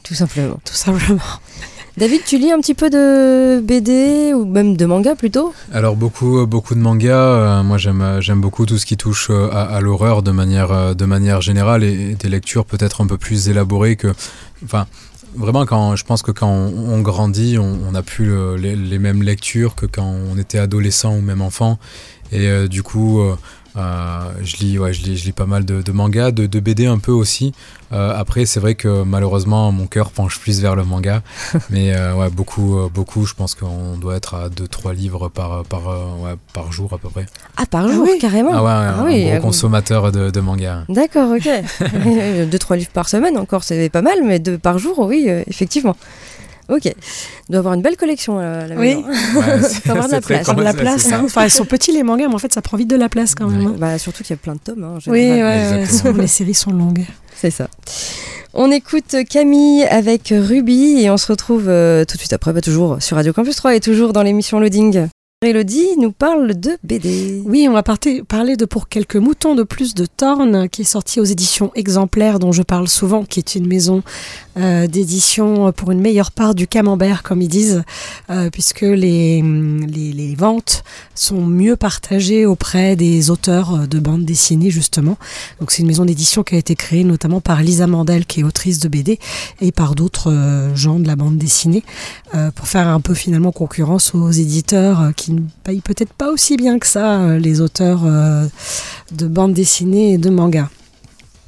[0.04, 0.60] Tout simplement.
[0.66, 1.22] Tout simplement.
[1.98, 5.54] David, tu lis un petit peu de BD ou même de manga plutôt?
[5.74, 7.12] Alors beaucoup, beaucoup de mangas.
[7.12, 10.96] euh, moi, j'aime, euh, j'aime beaucoup tout ce qui touche euh, à, l'horreur de manière,
[10.96, 14.08] de manière générale et, des lectures peut-être un peu plus élaborées que,
[14.64, 14.88] enfin,
[15.36, 19.76] vraiment quand, je pense que quand on, grandit, on n'a plus le- les, mêmes lectures
[19.76, 21.78] que quand on était adolescent ou même enfant.
[22.32, 23.22] Et du coup,
[23.76, 26.86] je lis, ouais, je lis, je lis pas mal de, de mangas, de, de BD
[26.86, 27.54] un peu aussi.
[27.94, 31.22] Euh, après, c'est vrai que malheureusement, mon cœur penche plus vers le manga.
[31.70, 33.26] Mais euh, ouais, beaucoup, euh, beaucoup.
[33.26, 36.98] Je pense qu'on doit être à 2-3 livres par, par, euh, ouais, par jour à
[36.98, 37.26] peu près.
[37.58, 40.86] Ah, par jour, carrément Ah ouais, un oui, gros ah, consommateur de, de manga.
[40.90, 41.50] D'accord, ok.
[42.50, 45.44] deux, trois livres par semaine encore, c'est pas mal, mais deux par jour, oui, euh,
[45.48, 45.96] effectivement.
[46.72, 46.86] Ok.
[46.86, 48.96] Il doit avoir une belle collection euh, la Oui.
[49.36, 50.48] Ouais, Faut avoir de la place.
[50.48, 51.12] De la place.
[51.12, 51.22] hein.
[51.26, 53.36] Enfin, ils sont petits les mangas, mais en fait, ça prend vite de la place
[53.36, 53.68] quand même.
[53.68, 53.76] hein.
[53.78, 54.84] Bah, surtout qu'il y a plein de tomes.
[54.84, 55.86] hein, Oui, ouais,
[56.18, 57.06] les séries sont longues.
[57.36, 57.68] C'est ça.
[58.54, 62.62] On écoute Camille avec Ruby et on se retrouve euh, tout de suite après, bah,
[62.62, 65.08] toujours sur Radio Campus 3 et toujours dans l'émission Loading.
[65.44, 67.42] Elodie nous parle de BD.
[67.48, 71.20] Oui, on va parler de Pour quelques moutons de plus de Thorne, qui est sorti
[71.20, 74.04] aux éditions Exemplaires, dont je parle souvent, qui est une maison
[74.58, 77.82] euh, d'édition pour une meilleure part du camembert, comme ils disent,
[78.30, 80.84] euh, puisque les, les, ventes
[81.16, 85.18] sont mieux partagées auprès des auteurs de bandes dessinées, justement.
[85.60, 88.44] Donc c'est une maison d'édition qui a été créée notamment par Lisa Mandel, qui est
[88.44, 89.18] autrice de BD,
[89.60, 91.84] et par d'autres euh, gens de la bande dessinée,
[92.56, 96.58] pour faire un peu finalement concurrence aux éditeurs euh, qui ne payent peut-être pas aussi
[96.58, 98.46] bien que ça euh, les auteurs euh,
[99.12, 100.70] de bande dessinée et de manga.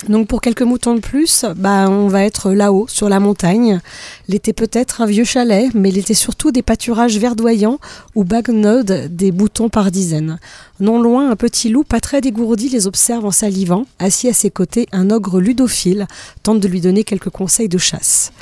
[0.10, 3.80] Donc pour quelques moutons de plus, bah, on va être là-haut, sur la montagne.
[4.28, 7.80] L'été peut-être un vieux chalet, mais l'été surtout des pâturages verdoyants
[8.14, 10.40] où bagnodent des boutons par dizaines.
[10.82, 13.86] Non loin, un petit loup pas très dégourdi les observe en salivant.
[14.00, 16.08] Assis à ses côtés, un ogre ludophile
[16.42, 18.34] tente de lui donner quelques conseils de chasse.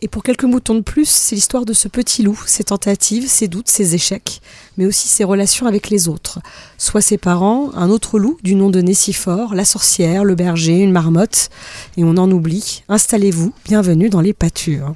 [0.00, 3.48] Et pour quelques moutons de plus, c'est l'histoire de ce petit loup, ses tentatives, ses
[3.48, 4.40] doutes, ses échecs,
[4.76, 6.38] mais aussi ses relations avec les autres.
[6.76, 10.92] Soit ses parents, un autre loup du nom de Nessifor, la sorcière, le berger, une
[10.92, 11.50] marmotte,
[11.96, 12.84] et on en oublie.
[12.88, 14.94] Installez-vous, bienvenue dans les pâtures.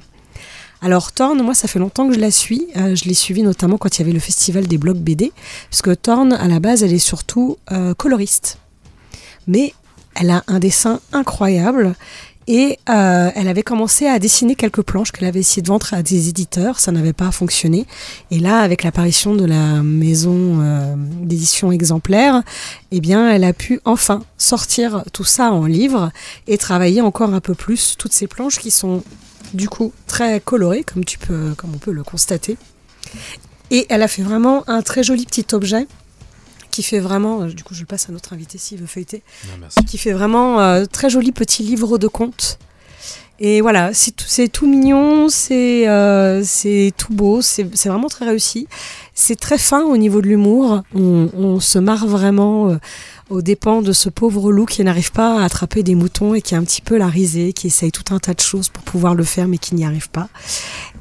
[0.81, 2.67] Alors Thorne, moi ça fait longtemps que je la suis.
[2.77, 5.33] Euh, je l'ai suivie notamment quand il y avait le festival des blogs BD,
[5.69, 8.57] parce que Thorne, à la base, elle est surtout euh, coloriste.
[9.47, 9.73] Mais
[10.15, 11.95] elle a un dessin incroyable
[12.47, 16.03] et euh, elle avait commencé à dessiner quelques planches qu'elle avait essayé de vendre à
[16.03, 17.85] des éditeurs, ça n'avait pas fonctionné.
[18.31, 22.43] Et là, avec l'apparition de la maison euh, d'édition exemplaire,
[22.91, 26.11] eh bien, elle a pu enfin sortir tout ça en livre
[26.47, 29.03] et travailler encore un peu plus toutes ces planches qui sont
[29.53, 32.57] du coup très colorées, comme tu peux, comme on peut le constater.
[33.71, 35.87] Et elle a fait vraiment un très joli petit objet
[36.73, 39.21] qui fait vraiment, du coup je le passe à notre invité s'il veut feuilleter,
[39.85, 42.57] qui fait vraiment euh, très joli petit livre de contes.
[43.39, 48.07] Et voilà, c'est tout, c'est tout mignon, c'est euh, c'est tout beau, c'est c'est vraiment
[48.07, 48.67] très réussi.
[49.13, 52.77] C'est très fin au niveau de l'humour, on, on se marre vraiment euh,
[53.29, 56.55] aux dépens de ce pauvre loup qui n'arrive pas à attraper des moutons et qui
[56.55, 59.15] a un petit peu la risée, qui essaye tout un tas de choses pour pouvoir
[59.15, 60.27] le faire mais qui n'y arrive pas.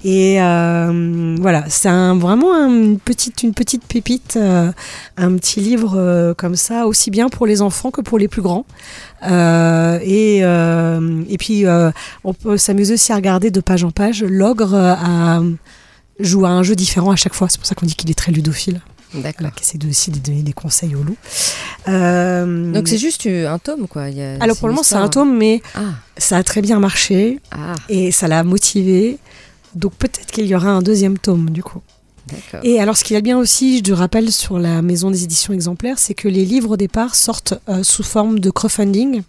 [0.04, 4.72] Et euh, voilà, c'est vraiment un- une, petite, une petite pépite, euh,
[5.16, 8.42] un petit livre euh, comme ça, aussi bien pour les enfants que pour les plus
[8.42, 8.64] grands.
[9.22, 11.64] Et, et puis,
[12.24, 14.24] on peut s'amuser aussi à regarder de page en page.
[14.24, 14.74] L'ogre
[16.18, 18.14] joue à un jeu différent à chaque fois, c'est pour ça qu'on dit qu'il est
[18.14, 18.80] très ludophile.
[19.14, 19.33] D'accord.
[19.40, 21.16] Voilà, qui essaie de, aussi de donner des conseils au loup.
[21.88, 24.09] Euh, Donc c'est juste euh, un tome, quoi.
[24.09, 25.81] il y a- alors pour le moment, c'est un tome, mais Ah,
[26.16, 29.18] ça a très bien marché ah, et ça l'a motivé.
[29.75, 31.81] Donc peut-être qu'il y aura un deuxième tome du coup.
[32.62, 35.24] Et alors ce qu'il y a bien aussi, je te rappelle sur la maison des
[35.24, 39.22] éditions exemplaires, c'est que les livres au départ sortent euh, sous forme de crowdfunding.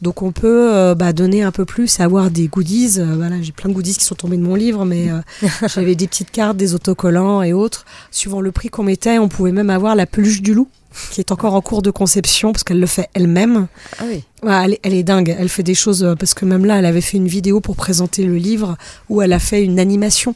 [0.00, 2.98] Donc on peut euh, bah, donner un peu plus, avoir des goodies.
[2.98, 5.08] Euh, voilà, j'ai plein de goodies qui sont tombés de mon livre, mais
[5.74, 7.84] j'avais des petites cartes, des autocollants et autres.
[8.10, 10.68] Suivant le prix qu'on mettait, on pouvait même avoir la peluche du loup,
[11.10, 13.68] qui est encore en cours de conception parce qu'elle le fait elle-même.
[13.98, 14.24] Ah oui.
[14.42, 15.36] Ouais, elle, est, elle est dingue.
[15.38, 18.24] Elle fait des choses parce que même là, elle avait fait une vidéo pour présenter
[18.24, 18.76] le livre
[19.08, 20.34] où elle a fait une animation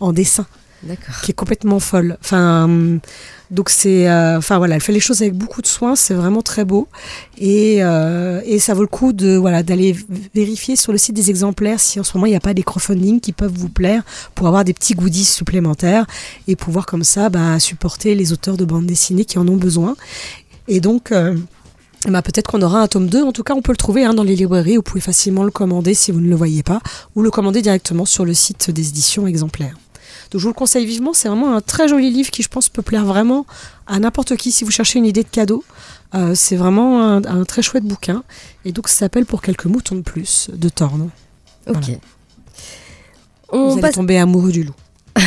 [0.00, 0.46] en dessin.
[1.22, 2.16] Qui est complètement folle.
[2.20, 3.00] Enfin, hum,
[3.50, 5.96] donc c'est, euh, enfin voilà, elle fait les choses avec beaucoup de soin.
[5.96, 6.88] C'est vraiment très beau
[7.38, 9.96] et, euh, et ça vaut le coup de voilà d'aller
[10.34, 12.62] vérifier sur le site des exemplaires si en ce moment il n'y a pas des
[12.62, 14.02] crowdfunding qui peuvent vous plaire
[14.34, 16.06] pour avoir des petits goodies supplémentaires
[16.46, 19.96] et pouvoir comme ça bah, supporter les auteurs de bande dessinée qui en ont besoin.
[20.68, 21.34] Et donc euh,
[22.06, 23.22] bah, peut-être qu'on aura un tome 2.
[23.22, 24.76] En tout cas, on peut le trouver hein, dans les librairies.
[24.76, 26.80] Vous pouvez facilement le commander si vous ne le voyez pas
[27.16, 29.76] ou le commander directement sur le site des éditions exemplaires.
[30.30, 32.68] Donc je vous le conseille vivement, c'est vraiment un très joli livre qui je pense
[32.68, 33.46] peut plaire vraiment
[33.86, 35.64] à n'importe qui si vous cherchez une idée de cadeau.
[36.14, 38.22] Euh, c'est vraiment un, un très chouette bouquin.
[38.64, 41.10] Et donc, ça s'appelle Pour quelques moutons de plus de Thorne.
[41.66, 41.76] Ok.
[41.76, 41.98] Voilà.
[43.50, 44.74] On Vous allez passe, tomber amoureux du loup.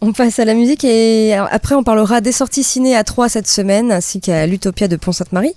[0.00, 3.48] on passe à la musique et après on parlera des sorties ciné à 3 cette
[3.48, 5.54] semaine ainsi qu'à l'Utopia de Pont-Sainte-Marie.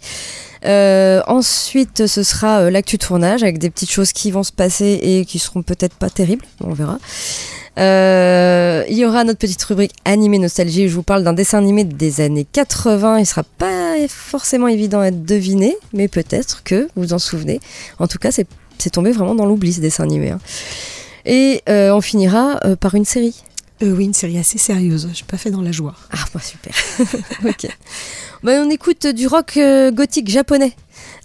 [0.64, 5.00] Euh, ensuite, ce sera euh, l'actu tournage avec des petites choses qui vont se passer
[5.02, 7.00] et qui seront peut-être pas terribles, on verra.
[7.80, 10.86] Euh, il y aura notre petite rubrique animé nostalgie.
[10.86, 13.20] où Je vous parle d'un dessin animé des années 80.
[13.20, 17.60] Il sera pas forcément évident à deviner, mais peut-être que vous vous en souvenez.
[18.00, 18.48] En tout cas, c'est
[18.92, 20.32] tombé vraiment dans l'oubli ce dessin animé.
[20.32, 20.40] hein.
[21.26, 23.42] Et euh, on finira euh, par une série.
[23.84, 25.08] Euh, oui, une série assez sérieuse.
[25.12, 25.96] Je suis pas fait dans la joie.
[26.12, 26.74] Ah, bah super.
[27.46, 27.68] ok.
[28.44, 30.74] Bah, on écoute du rock euh, gothique japonais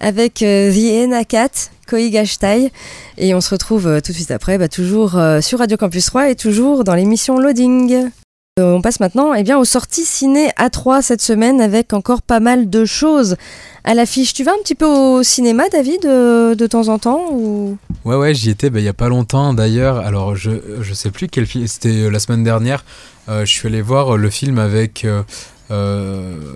[0.01, 2.73] avec euh, The Enakat, Koi Gashtai.
[3.19, 6.07] Et on se retrouve euh, tout de suite après, bah, toujours euh, sur Radio Campus
[6.07, 8.11] 3 et toujours dans l'émission Loading.
[8.59, 12.41] Euh, on passe maintenant eh bien, aux sorties ciné A3 cette semaine avec encore pas
[12.41, 13.37] mal de choses
[13.85, 14.33] à l'affiche.
[14.33, 17.77] Tu vas un petit peu au cinéma, David, euh, de temps en temps ou...
[18.07, 19.99] Ouais, ouais, j'y étais bah, il y a pas longtemps d'ailleurs.
[19.99, 22.85] Alors, je, je sais plus quel film, c'était la semaine dernière.
[23.29, 25.05] Je suis allé voir le film avec.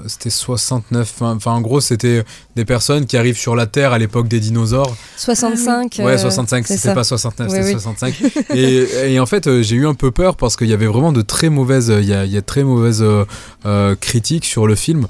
[0.07, 1.15] C'était 69.
[1.21, 2.25] Enfin, en gros, c'était
[2.57, 4.95] des personnes qui arrivent sur la Terre à l'époque des dinosaures.
[5.17, 7.81] 65 Ouais, euh, 65, c'est c'était pas 69, Oui, c'était oui.
[7.81, 8.23] 65.
[8.55, 11.13] et, et en fait, euh, j'ai eu un peu peur parce qu'il y avait vraiment
[11.13, 13.25] de très mauvaises, il y a, y très mauvaises euh,
[13.67, 15.07] euh, critiques sur le film.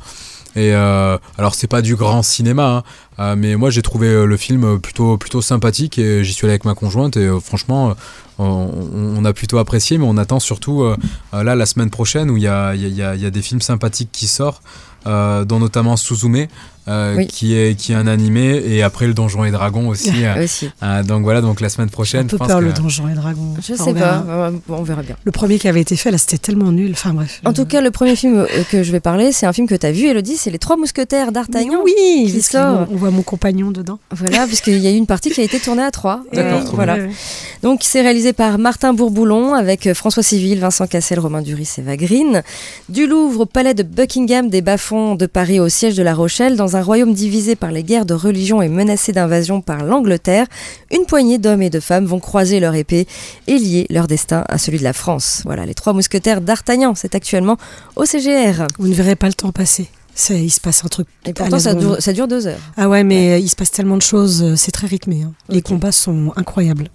[0.56, 2.82] Et euh, alors, c'est pas du grand cinéma, hein,
[3.20, 6.52] euh, mais moi j'ai trouvé euh, le film plutôt, plutôt sympathique et j'y suis allé
[6.52, 7.94] avec ma conjointe et euh, franchement,
[8.38, 10.82] on, a plutôt apprécié, mais on attend surtout
[11.30, 14.26] là la semaine prochaine où il y a, y, y a- des films sympathiques qui
[14.26, 14.62] sortent,
[15.04, 16.46] dont notamment Suzume,
[16.90, 17.26] euh, Oui.
[17.26, 20.10] qui, est, qui est un animé, et après le Donjon et Dragon aussi.
[20.24, 20.68] euh, Aussi.
[20.82, 23.08] euh, donc voilà, donc la semaine prochaine, un peu je pense peur que- le donjon
[23.08, 23.54] et dragon.
[23.62, 25.16] Je Enfin, sais on pas, euh, on verra bien.
[25.24, 26.90] Le premier qui avait été fait, là, c'était tellement nul.
[26.92, 27.40] Enfin bref.
[27.44, 29.74] En tout cas, le premier film euh, que je vais parler, c'est un film que
[29.74, 31.78] tu as vu, Elodie, c'est Les Trois Mousquetaires d'Artagnan.
[31.84, 32.86] oui, qui sort.
[32.90, 33.98] on voit mon compagnon dedans.
[34.10, 36.22] Voilà, puisqu'il y a eu une partie qui a été tournée à trois.
[36.32, 36.94] D'accord, Euh, trop voilà.
[36.96, 37.10] Ouais.
[37.62, 41.80] Donc, c'est réalisé par Martin Bourboulon avec euh, François Civil, Vincent Cassel, Romain Duris et
[41.82, 42.42] Eva Green.
[42.88, 46.56] Du Louvre au palais de Buckingham, des bas-fonds de Paris au siège de La Rochelle,
[46.56, 50.46] dans un royaume divisé par les guerres de religion et menacé d'invasion par l'Angleterre,
[50.90, 53.06] une poignée d'hommes et de femmes vont croiser leur épée
[53.46, 55.42] et lier leur destin à celui de la France.
[55.44, 57.56] Voilà, les trois mousquetaires d'Artagnan, c'est actuellement
[57.96, 58.66] au CGR.
[58.78, 59.88] Vous ne verrez pas le temps passer.
[60.14, 61.06] Ça, il se passe un truc.
[61.24, 62.58] Et pourtant, ça dure, ça dure deux heures.
[62.76, 64.42] Ah ouais, mais il se passe tellement de choses.
[64.42, 65.22] euh, C'est très rythmé.
[65.22, 65.32] hein.
[65.48, 66.88] Les combats sont incroyables.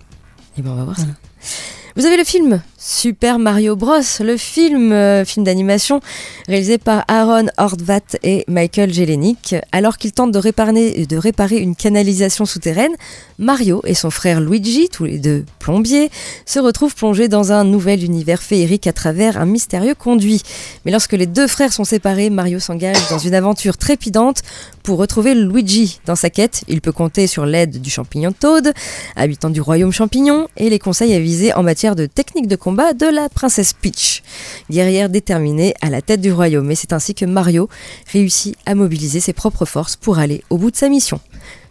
[0.58, 1.12] Et ben on va voir Voilà.
[1.13, 1.48] ça.
[1.95, 2.62] Vous avez le film?
[2.88, 6.02] Super Mario Bros, le film, euh, film d'animation
[6.48, 9.56] réalisé par Aaron Horvat et Michael Jelenic.
[9.71, 12.91] Alors qu'il tente de réparer, de réparer une canalisation souterraine,
[13.39, 16.12] Mario et son frère Luigi, tous les deux plombiers,
[16.45, 20.43] se retrouvent plongés dans un nouvel univers féerique à travers un mystérieux conduit.
[20.86, 24.43] Mais lorsque les deux frères sont séparés, Mario s'engage dans une aventure trépidante
[24.84, 26.00] pour retrouver Luigi.
[26.06, 28.74] Dans sa quête, il peut compter sur l'aide du champignon Toad,
[29.15, 33.05] habitant du royaume champignon, et les conseils avisés en matière de technique de combat de
[33.07, 34.21] la princesse Peach,
[34.69, 36.69] guerrière déterminée à la tête du royaume.
[36.71, 37.69] Et c'est ainsi que Mario
[38.11, 41.19] réussit à mobiliser ses propres forces pour aller au bout de sa mission.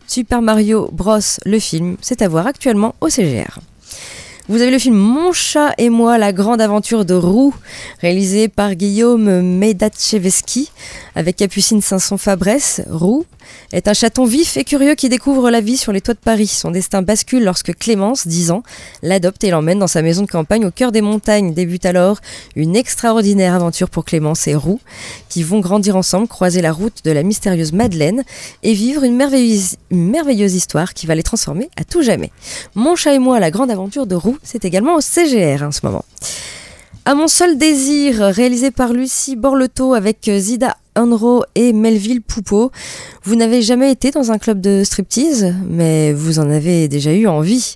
[0.07, 3.59] Super Mario Bros, le film, c'est à voir actuellement au CGR.
[4.47, 7.55] Vous avez le film Mon chat et moi, la grande aventure de Roux,
[8.03, 10.71] réalisé par Guillaume Medacheveski,
[11.15, 12.83] avec Capucine Sanson-Fabresse.
[12.91, 13.25] Roux
[13.73, 16.47] est un chaton vif et curieux qui découvre la vie sur les toits de Paris.
[16.47, 18.63] Son destin bascule lorsque Clémence, 10 ans,
[19.03, 21.55] l'adopte et l'emmène dans sa maison de campagne au cœur des montagnes.
[21.55, 22.19] Débute alors
[22.55, 24.81] une extraordinaire aventure pour Clémence et Roux,
[25.29, 28.25] qui vont grandir ensemble, croiser la route de la mystérieuse Madeleine
[28.63, 32.31] et vivre une merveilleuse histoire qui va les transformer à tout jamais.
[32.75, 35.81] Mon chat et moi, la grande aventure de Roux, c'est également au CGR en ce
[35.85, 36.05] moment.
[37.05, 42.71] À mon seul désir, réalisé par Lucie Borleto avec Zida Unro et Melville Poupeau.
[43.25, 47.27] Vous n'avez jamais été dans un club de striptease, mais vous en avez déjà eu
[47.27, 47.75] envie.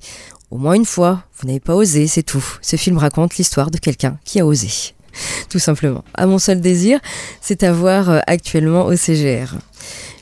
[0.51, 2.45] Au moins une fois, vous n'avez pas osé, c'est tout.
[2.63, 4.95] Ce film raconte l'histoire de quelqu'un qui a osé.
[5.51, 6.05] Tout simplement.
[6.15, 7.01] À mon seul désir,
[7.41, 9.57] c'est à voir euh, actuellement au CGR.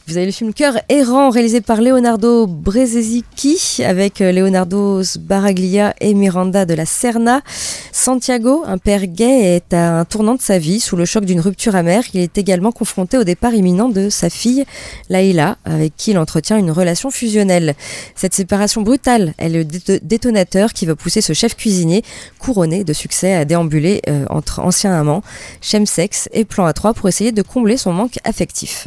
[0.09, 6.14] Vous avez le film Cœur errant réalisé par Leonardo Brezeschi avec euh, Leonardo Sbaraglia et
[6.14, 7.42] Miranda de la Serna.
[7.90, 10.79] Santiago, un père gay, est à un tournant de sa vie.
[10.79, 14.31] Sous le choc d'une rupture amère, il est également confronté au départ imminent de sa
[14.31, 14.64] fille,
[15.11, 17.75] Laïla, avec qui il entretient une relation fusionnelle.
[18.14, 22.05] Cette séparation brutale est le dé- détonateur qui va pousser ce chef cuisinier,
[22.38, 25.23] couronné de succès, à déambuler euh, entre anciens amants,
[25.61, 28.87] chemsex et plan à trois pour essayer de combler son manque affectif.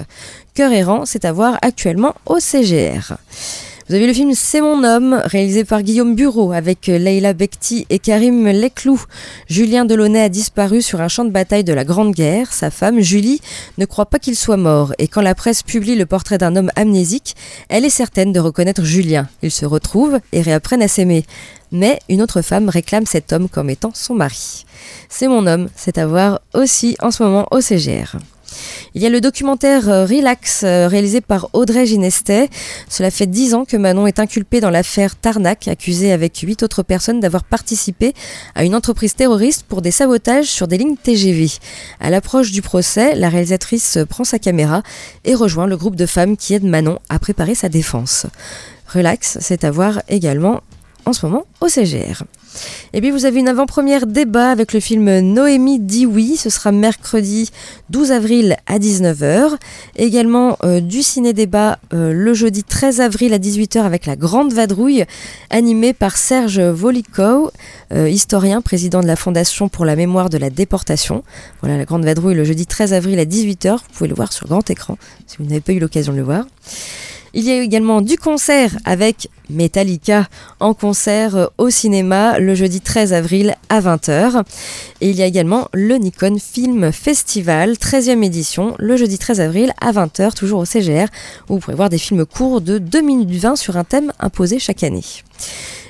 [0.67, 3.15] Errant, c'est à voir actuellement au CGR.
[3.87, 7.97] Vous avez le film C'est mon homme, réalisé par Guillaume Bureau, avec Leila Bekti et
[7.97, 9.01] Karim Leclou.
[9.47, 12.51] Julien Delaunay a disparu sur un champ de bataille de la Grande Guerre.
[12.51, 13.39] Sa femme, Julie,
[13.77, 14.93] ne croit pas qu'il soit mort.
[14.99, 17.35] Et quand la presse publie le portrait d'un homme amnésique,
[17.69, 19.29] elle est certaine de reconnaître Julien.
[19.41, 21.25] Ils se retrouvent et réapprennent à s'aimer.
[21.71, 24.65] Mais une autre femme réclame cet homme comme étant son mari.
[25.07, 28.17] C'est mon homme, c'est à voir aussi en ce moment au CGR.
[28.95, 32.49] Il y a le documentaire euh, Relax euh, réalisé par Audrey Ginestet.
[32.89, 36.81] Cela fait dix ans que Manon est inculpée dans l'affaire Tarnac, accusée avec huit autres
[36.81, 38.13] personnes d'avoir participé
[38.55, 41.49] à une entreprise terroriste pour des sabotages sur des lignes TGV.
[41.99, 44.81] À l'approche du procès, la réalisatrice prend sa caméra
[45.23, 48.25] et rejoint le groupe de femmes qui aident Manon à préparer sa défense.
[48.87, 50.61] Relax, c'est à voir également
[51.05, 52.23] en ce moment au CGR.
[52.93, 56.71] Et puis vous avez une avant-première débat avec le film Noémie dit oui, ce sera
[56.71, 57.51] mercredi
[57.89, 59.57] 12 avril à 19h.
[59.95, 65.05] Également euh, du ciné-débat euh, le jeudi 13 avril à 18h avec La Grande Vadrouille,
[65.49, 67.51] animée par Serge Volikow,
[67.93, 71.23] euh, historien, président de la Fondation pour la mémoire de la déportation.
[71.61, 74.47] Voilà La Grande Vadrouille le jeudi 13 avril à 18h, vous pouvez le voir sur
[74.47, 76.45] grand écran si vous n'avez pas eu l'occasion de le voir.
[77.33, 80.27] Il y a également du concert avec Metallica
[80.59, 84.43] en concert euh, au cinéma le jeudi 13 avril à 20h.
[85.01, 89.73] Et il y a également le Nikon Film Festival, 13e édition, le jeudi 13 avril
[89.79, 91.07] à 20h, toujours au CGR,
[91.49, 94.59] où vous pourrez voir des films courts de 2 minutes 20 sur un thème imposé
[94.59, 95.03] chaque année.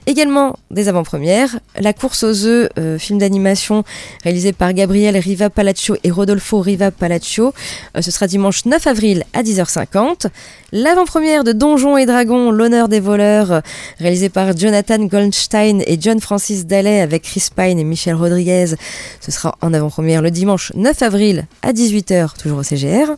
[0.08, 3.84] Également des avant-premières, La course aux œufs, euh, film d'animation
[4.24, 7.54] réalisé par Gabriel Riva Palaccio et Rodolfo Riva Palaccio.
[7.96, 10.28] Euh, ce sera dimanche 9 avril à 10h50.
[10.72, 13.62] L'avant-première de Donjons et Dragons, L'honneur des voleurs, euh,
[14.00, 18.76] réalisé par Jonathan Goldstein et John Francis Dallet avec Chris Pine et Michel Rodriguez.
[19.20, 23.16] Ce sera en avant-première le dimanche 9 avril à 18h, toujours au CGR.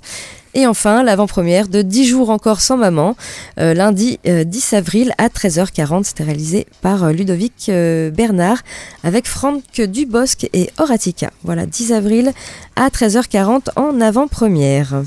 [0.54, 3.16] Et enfin, l'avant-première de 10 jours encore sans maman,
[3.60, 6.04] euh, lundi 10 euh, avril à 13h40.
[6.04, 7.72] C'était réalisé par euh, Ludovic
[8.14, 8.58] Bernard
[9.04, 11.32] avec Franck Dubosc et Horatica.
[11.44, 12.34] Voilà, 10 avril
[12.76, 15.04] à 13h40 en avant-première.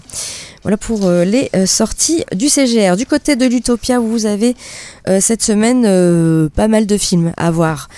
[0.62, 2.96] Voilà pour les sorties du CGR.
[2.96, 4.56] Du côté de l'Utopia, vous avez
[5.20, 7.88] cette semaine pas mal de films à voir.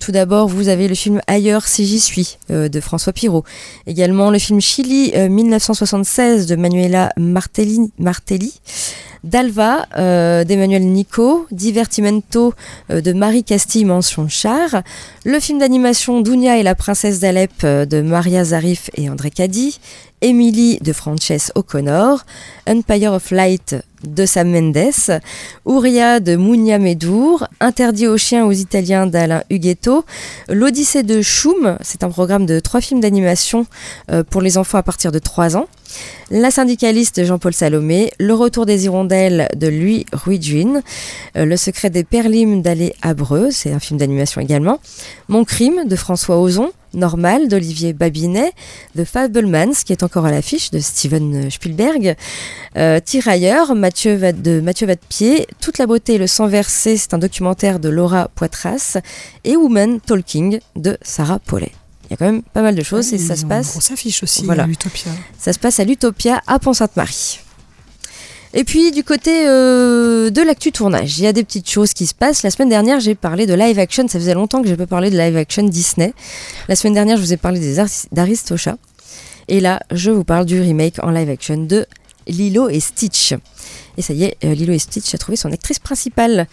[0.00, 3.44] tout d'abord, vous avez le film Ailleurs si j'y suis de François Pirot.
[3.86, 7.90] Également le film Chili 1976 de Manuela Martelli.
[7.98, 8.52] Martelli.
[9.24, 9.86] Dalva
[10.44, 12.54] d'Emmanuel Nico, Divertimento
[12.88, 14.82] de Marie Castille, mention char,
[15.24, 19.78] le film d'animation Dounia et la princesse d'Alep de Maria Zarif et André Caddy,
[20.22, 22.24] Emily de Frances O'Connor,
[22.66, 25.20] Empire of Light de Sam Mendes,
[25.64, 30.04] Ouria de Mounia Medour, Interdit aux chiens aux Italiens d'Alain Huguetto,
[30.48, 33.66] L'Odyssée de Choum, c'est un programme de trois films d'animation
[34.10, 35.66] euh, pour les enfants à partir de 3 ans,
[36.30, 40.82] La syndicaliste Jean-Paul Salomé, Le retour des hirondelles de Louis Ruijin,
[41.36, 44.80] euh, Le secret des perlimes d'Alé Abreu, c'est un film d'animation également,
[45.28, 48.52] Mon crime de François Ozon, Normal d'Olivier Babinet,
[48.96, 52.16] The Fablemans qui est encore à l'affiche de Steven Spielberg,
[52.76, 57.18] euh, Tirailleurs Mathieu de Mathieu Vadepied, Toute la beauté et le sang versé, c'est un
[57.18, 58.98] documentaire de Laura Poitras,
[59.44, 61.72] et Woman Talking de Sarah Paulet.
[62.12, 63.74] Il y a quand même pas mal de choses et ça se passe.
[63.74, 65.10] On s'affiche aussi à l'Utopia.
[65.38, 67.38] Ça se passe à l'Utopia à Pont-Sainte-Marie.
[68.52, 72.06] Et puis du côté euh, de l'actu tournage, il y a des petites choses qui
[72.06, 72.42] se passent.
[72.42, 74.06] La semaine dernière, j'ai parlé de live action.
[74.08, 76.12] Ça faisait longtemps que je n'ai pas parlé de live action Disney.
[76.68, 78.76] La semaine dernière, je vous ai parlé des d'Aristocha.
[79.48, 81.86] Et là, je vous parle du remake en live action de
[82.26, 83.32] Lilo et Stitch.
[83.96, 86.46] Et ça y est, euh, Lilo et Stitch a trouvé son actrice principale.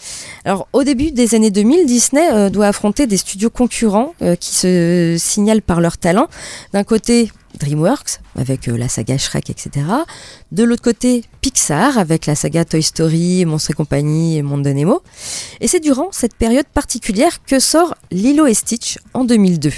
[0.46, 5.16] Alors, au début des années 2000, Disney euh, doit affronter des studios concurrents qui se
[5.18, 6.28] signalent par leur talent.
[6.74, 9.86] D'un côté, DreamWorks avec la saga Shrek, etc.
[10.52, 14.70] De l'autre côté, Pixar avec la saga Toy Story, Monstres et compagnie et Monde de
[14.70, 15.02] Nemo.
[15.62, 19.72] Et c'est durant cette période particulière que sort Lilo et Stitch en 2002.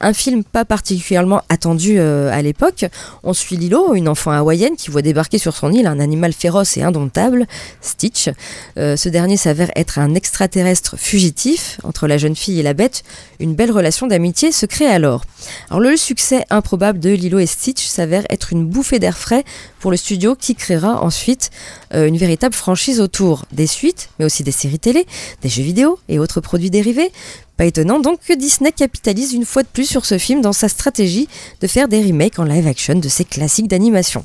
[0.00, 2.86] Un film pas particulièrement attendu euh, à l'époque.
[3.22, 6.76] On suit Lilo, une enfant hawaïenne qui voit débarquer sur son île un animal féroce
[6.76, 7.46] et indomptable,
[7.80, 8.30] Stitch.
[8.78, 11.78] Euh, ce dernier s'avère être un extraterrestre fugitif.
[11.84, 13.02] Entre la jeune fille et la bête,
[13.40, 15.24] une belle relation d'amitié se crée alors.
[15.70, 19.42] Alors le succès improbable de Lilo et Stitch s'avère être une bouffée d'air frais
[19.80, 21.50] pour le studio qui créera ensuite
[21.94, 23.44] euh, une véritable franchise autour.
[23.50, 25.04] Des suites, mais aussi des séries télé,
[25.42, 27.10] des jeux vidéo et autres produits dérivés,
[27.58, 30.68] Pas étonnant donc que Disney capitalise une fois de plus sur ce film dans sa
[30.68, 31.28] stratégie
[31.60, 34.24] de faire des remakes en live action de ses classiques d'animation.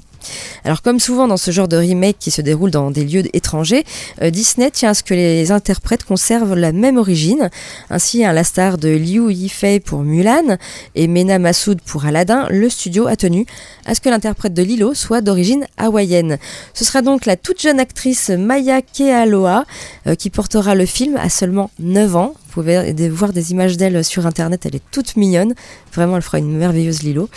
[0.63, 3.85] Alors comme souvent dans ce genre de remake qui se déroule dans des lieux étrangers,
[4.21, 7.49] euh, Disney tient à ce que les interprètes conservent la même origine.
[7.89, 10.57] Ainsi, à la star de Liu Yifei pour Mulan
[10.93, 13.47] et Mena Massoud pour Aladdin, le studio a tenu
[13.85, 16.37] à ce que l'interprète de Lilo soit d'origine hawaïenne.
[16.75, 19.65] Ce sera donc la toute jeune actrice Maya Kealoha
[20.05, 22.33] euh, qui portera le film à seulement 9 ans.
[22.53, 25.55] Pouvez voir des images d'elle sur internet, elle est toute mignonne.
[25.91, 27.27] Vraiment, elle fera une merveilleuse Lilo.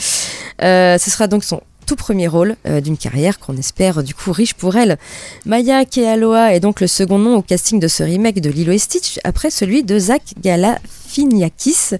[0.60, 4.30] Euh, ce sera donc son tout premier rôle euh, d'une carrière qu'on espère du coup
[4.30, 4.98] riche pour elle.
[5.46, 8.78] Maya Kealoha est donc le second nom au casting de ce remake de Lilo et
[8.78, 11.96] Stitch après celui de Zach Galifianakis.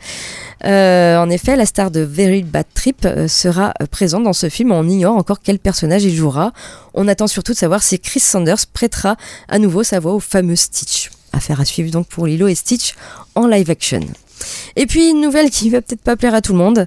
[0.67, 4.73] Euh, en effet, la star de Very Bad Trip sera présente dans ce film.
[4.73, 6.53] On ignore encore quel personnage il jouera.
[6.93, 9.17] On attend surtout de savoir si Chris Sanders prêtera
[9.49, 11.09] à nouveau sa voix au fameux Stitch.
[11.33, 12.95] Affaire à suivre donc pour Lilo et Stitch
[13.35, 14.01] en live action.
[14.77, 16.87] Et puis une nouvelle qui va peut-être pas plaire à tout le monde.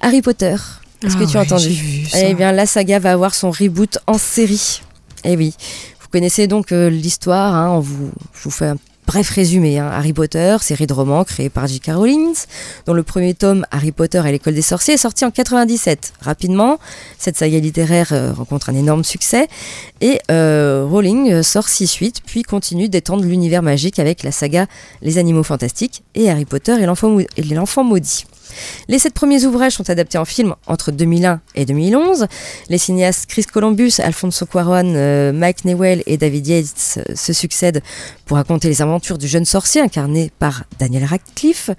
[0.00, 0.56] Harry Potter
[1.04, 2.08] est-ce que Ah tu as ouais, entendu.
[2.16, 4.80] Eh bien, la saga va avoir son reboot en série.
[5.22, 5.54] Eh oui.
[6.00, 7.54] Vous connaissez donc euh, l'histoire.
[7.54, 8.76] hein, on vous, je vous fais un
[9.08, 9.78] bref résumé.
[9.78, 9.90] hein.
[9.90, 11.92] Harry Potter, série de romans créée par J.K.
[11.94, 12.34] Rowling,
[12.84, 16.12] dont le premier tome, Harry Potter et l'école des sorciers, est sorti en 97.
[16.20, 16.78] Rapidement,
[17.16, 19.48] cette saga littéraire euh, rencontre un énorme succès
[20.02, 24.66] et euh, Rowling sort six suites, puis continue d'étendre l'univers magique avec la saga
[25.00, 28.26] Les Animaux Fantastiques et Harry Potter et l'Enfant Maudit.
[28.88, 32.26] Les sept premiers ouvrages sont adaptés en film entre 2001 et 2011.
[32.68, 37.82] Les cinéastes Chris Columbus, Alfonso Cuarón, euh, Mike Newell et David Yates se succèdent
[38.24, 41.70] pour raconter les aventures du jeune sorcier incarné par Daniel Radcliffe.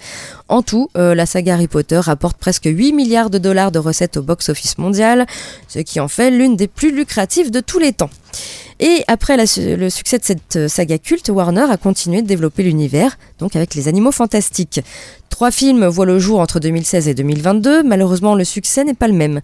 [0.47, 4.17] En tout, euh, la saga Harry Potter rapporte presque 8 milliards de dollars de recettes
[4.17, 5.26] au box-office mondial,
[5.67, 8.09] ce qui en fait l'une des plus lucratives de tous les temps.
[8.80, 13.17] Et après le succès de cette euh, saga culte, Warner a continué de développer l'univers,
[13.38, 14.82] donc avec les animaux fantastiques.
[15.30, 17.84] Trois films voient le jour entre 2016 et 2022.
[17.84, 19.41] Malheureusement, le succès n'est pas le même.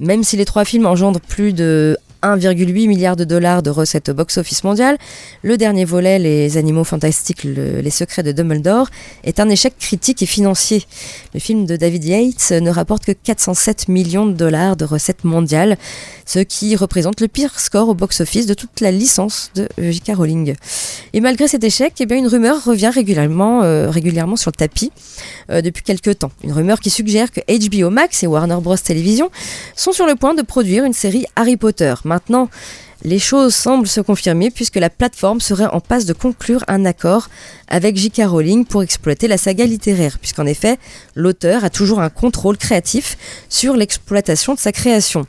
[0.00, 4.14] Même si les trois films engendrent plus de 1,8 milliard de dollars de recettes au
[4.14, 4.98] box-office mondial,
[5.42, 8.88] le dernier volet, Les Animaux Fantastiques, le- Les Secrets de Dumbledore,
[9.24, 10.84] est un échec critique et financier.
[11.34, 15.76] Le film de David Yates ne rapporte que 407 millions de dollars de recettes mondiales,
[16.26, 20.12] ce qui représente le pire score au box-office de toute la licence de J.K.
[20.16, 20.54] Rowling.
[21.12, 24.92] Et malgré cet échec, eh bien, une rumeur revient régulièrement, euh, régulièrement sur le tapis
[25.50, 26.30] euh, depuis quelques temps.
[26.44, 28.76] Une rumeur qui suggère que HBO Max et Warner Bros.
[28.76, 29.30] Television
[29.76, 31.94] sont sur le point de produire une série Harry Potter.
[32.08, 32.48] Maintenant,
[33.04, 37.28] les choses semblent se confirmer puisque la plateforme serait en passe de conclure un accord
[37.68, 38.22] avec J.K.
[38.26, 40.78] Rowling pour exploiter la saga littéraire, puisqu'en effet,
[41.14, 43.16] l'auteur a toujours un contrôle créatif
[43.48, 45.26] sur l'exploitation de sa création.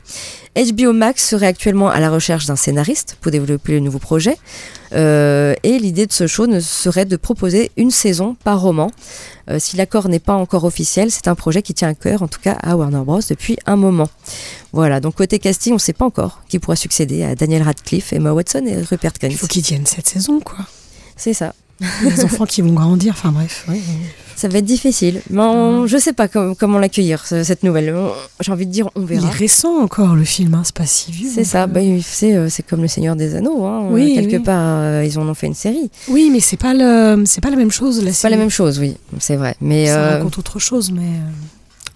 [0.56, 4.36] HBO Max serait actuellement à la recherche d'un scénariste pour développer le nouveau projet,
[4.92, 8.90] euh, et l'idée de ce show ne serait de proposer une saison par roman.
[9.48, 12.28] Euh, si l'accord n'est pas encore officiel, c'est un projet qui tient à cœur, en
[12.28, 13.20] tout cas à Warner Bros.
[13.28, 14.08] depuis un moment.
[14.72, 18.12] Voilà, donc côté casting, on ne sait pas encore qui pourra succéder à Daniel Radcliffe,
[18.12, 19.30] Emma Watson et Rupert Grint.
[19.30, 20.58] Il faut qu'ils tiennent cette saison, quoi.
[21.16, 21.54] C'est ça.
[22.02, 23.66] Les enfants qui vont grandir, enfin bref.
[24.40, 25.20] Ça va être difficile.
[25.28, 27.94] Mais on- je sais pas com- comment l'accueillir, ce- cette nouvelle.
[28.40, 29.26] J'ai envie de dire, on Il verra.
[29.28, 31.28] est récent encore, le film, hein, c'est pas si vieux.
[31.34, 33.66] C'est ça, bah, c'est euh, c'est comme Le Seigneur des Anneaux.
[33.66, 33.82] hein.
[33.90, 34.42] Oui, Quelque oui.
[34.42, 35.90] part, euh, ils en ont fait une série.
[36.08, 37.22] Oui, mais c'est pas, le...
[37.26, 38.02] c'est pas la même chose.
[38.10, 39.56] C'est pas la même chose, oui, c'est vrai.
[39.60, 41.02] Mais Ça euh, raconte autre chose, mais.
[41.02, 41.30] euh,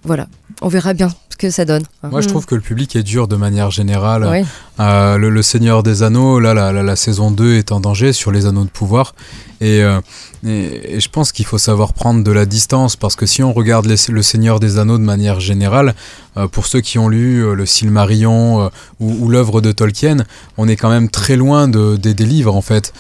[0.05, 0.27] voilà,
[0.61, 1.85] on verra bien ce que ça donne.
[2.03, 2.11] hein.
[2.11, 4.45] Moi, je trouve que le public est dur de manière générale.
[4.81, 8.13] Euh, le, le Seigneur des Anneaux, là, la, la- la saison 2 est en danger
[8.13, 9.15] sur les anneaux de pouvoir.
[9.61, 10.01] Et, euh,
[10.47, 13.87] et- je pense qu'il faut savoir prendre de la distance parce que si on regarde
[13.87, 15.95] les- le Seigneur des Anneaux de manière générale,
[16.37, 20.25] euh, pour ceux qui ont lu euh, le Silmarillion ou, l'œuvre de Tolkien,
[20.57, 22.93] on est quand même très loin de, des, livres en fait,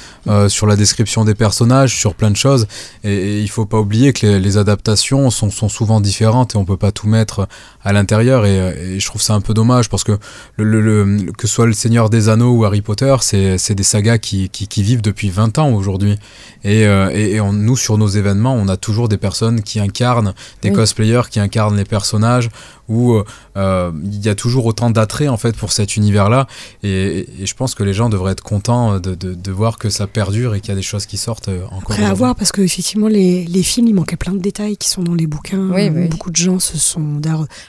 [0.49, 2.67] sur la description des personnages, sur plein de choses.
[3.05, 6.59] Et, et il faut pas oublier que les, les adaptations sont, sont souvent différentes et
[6.59, 7.49] on peut pas tout mettre
[7.85, 8.47] à l'intérieur.
[8.47, 10.13] Et, euh, et je trouve ça un peu dommage parce que
[10.57, 13.75] le, le- le- que ce soit le Seigneur des Anneaux ou Harry Potter, c'est c'est
[13.75, 16.17] des sagas qui, qui, qui vivent depuis 20 ans aujourd'hui.
[16.65, 19.81] Et, euh, et, et on- nous, sur nos événements, on a toujours des personnes qui
[19.81, 20.75] incarnent, des Oui.
[20.77, 22.49] cosplayers qui incarnent les personnages,
[22.89, 23.25] où euh,
[23.57, 26.47] euh, il y a toujours autant d'attrait en fait pour cet univers-là.
[26.83, 29.89] Et, et je pense que les gens devraient être contents de, de, de voir que
[29.91, 31.93] ça perdure et qu'il y a des choses qui sortent encore.
[31.97, 34.89] Après à voir, parce que effectivement les, les films, il manquait plein de détails qui
[34.89, 35.71] sont dans les bouquins.
[35.73, 36.09] Oui, oui.
[36.09, 37.21] Beaucoup de gens se sont.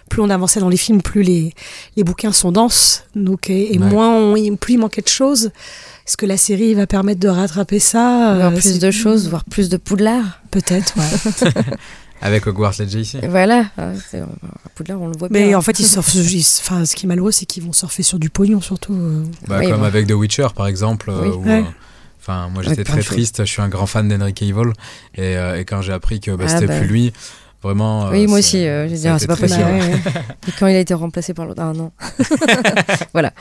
[0.10, 1.54] Plus on avançait dans les films, plus les,
[1.96, 3.04] les bouquins sont denses.
[3.16, 3.86] Donc, et, et Ouais.
[3.90, 5.52] moins on- plus il manquait de choses.
[6.08, 9.28] Est-ce que la série va permettre de rattraper ça Voir Euh, plus c'est- de choses,
[9.30, 10.40] voir plus de Poudlard.
[10.52, 11.54] Peut-être, ouais.
[12.22, 13.18] Avec Hogwarts Legacy.
[13.28, 14.24] Voilà, hein, c'est-
[14.76, 15.58] Poudlard, on le voit Mais bien.
[15.58, 16.14] en fait, ils surfent.
[16.16, 18.94] ils- Enfin, ce qui est malheureux, c'est qu'ils vont surfer sur du pognon, surtout.
[18.94, 19.24] euh.
[19.48, 21.10] Bah, Oui, comme avec The Witcher par exemple.
[21.10, 21.28] euh, Oui.
[21.30, 21.60] où, Ouais.
[21.62, 21.64] euh,
[22.22, 23.46] Enfin, moi j'étais très triste.
[23.46, 24.74] Je suis un grand fan d'Henry Cavill
[25.14, 26.80] et, euh, et quand j'ai appris que bah, Ah, c'était bah.
[26.80, 27.14] plus lui,
[27.66, 28.10] vraiment.
[28.10, 29.66] oui, euh, moi aussi, euh, ça a ah, c'est pas possible.
[30.48, 31.92] Et quand il a été remplacé par l'autre, ah non.
[33.14, 33.34] voilà.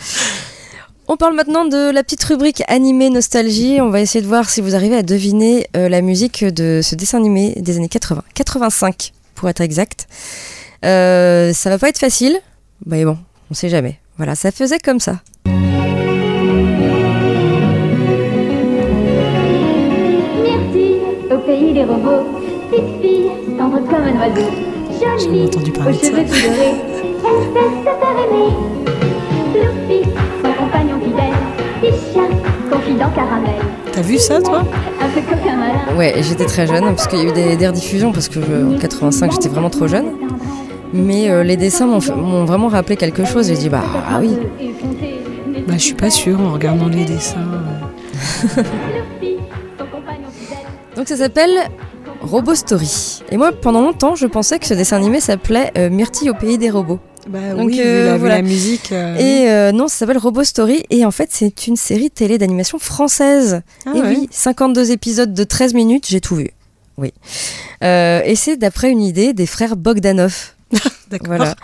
[1.07, 3.79] On parle maintenant de la petite rubrique animé nostalgie.
[3.83, 6.95] On va essayer de voir si vous arrivez à deviner euh, la musique de ce
[6.95, 10.07] dessin animé des années 80, 85 pour être exact.
[10.85, 12.39] Euh, ça va pas être facile,
[12.87, 13.19] mais bon,
[13.51, 14.01] on sait jamais.
[14.17, 15.21] Voilà, ça faisait comme ça.
[20.43, 21.01] Myrtille,
[21.31, 23.31] au pays des robots, petite fille,
[23.65, 24.51] tendre comme un oiseau,
[25.25, 26.11] jolie, entendu aux parler de ça.
[26.11, 26.75] cheveux tout dorés,
[27.41, 28.51] espèce de faire aimer.
[29.55, 30.09] Loupy,
[30.43, 31.35] son compagnon fidèle,
[31.81, 32.29] petit chien,
[32.71, 33.61] confident caramel,
[33.93, 34.63] T'as vu ça, toi?
[35.01, 35.97] Un peu coquin malin.
[35.97, 38.75] Ouais, j'étais très jeune parce qu'il y a eu des, des rediffusions parce que euh,
[38.75, 40.07] en 85 j'étais vraiment trop jeune.
[40.93, 43.47] Mais euh, les dessins m'ont vraiment rappelé quelque chose.
[43.49, 44.37] J'ai dit bah ah oui.
[45.67, 47.39] Bah, je suis pas sûre en regardant les dessins.
[48.59, 48.63] euh.
[50.97, 51.51] Donc ça s'appelle
[52.25, 53.23] Robo Story.
[53.31, 56.59] Et moi pendant longtemps je pensais que ce dessin animé s'appelait euh, Myrtille au pays
[56.59, 57.01] des robots.
[57.29, 58.37] Bah Donc, oui, euh, voilà.
[58.37, 58.93] la musique.
[58.93, 60.85] euh, Et euh, non, ça s'appelle Robo Story.
[60.91, 63.63] Et en fait, c'est une série télé d'animation française.
[63.87, 64.09] Ah et ouais.
[64.09, 66.51] oui, 52 épisodes de 13 minutes, j'ai tout vu.
[66.99, 67.15] Oui.
[67.81, 70.53] Et c'est d'après une idée des frères Bogdanov.
[71.11, 71.29] D'accord.
[71.29, 71.55] Voilà.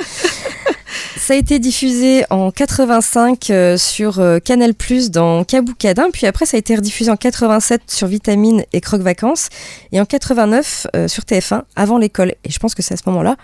[1.21, 6.47] Ça a été diffusé en 85 euh, sur euh, Canal Plus dans Kaboukadin, puis après
[6.47, 9.51] ça a été rediffusé en 87 sur Vitamine et Croque Vacances,
[9.93, 12.31] et en 89 euh, sur TF1 avant l'école.
[12.45, 13.37] Et je pense que c'est à ce moment-là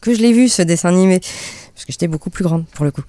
[0.00, 1.20] que je l'ai vu ce dessin animé,
[1.74, 3.02] parce que j'étais beaucoup plus grande pour le coup.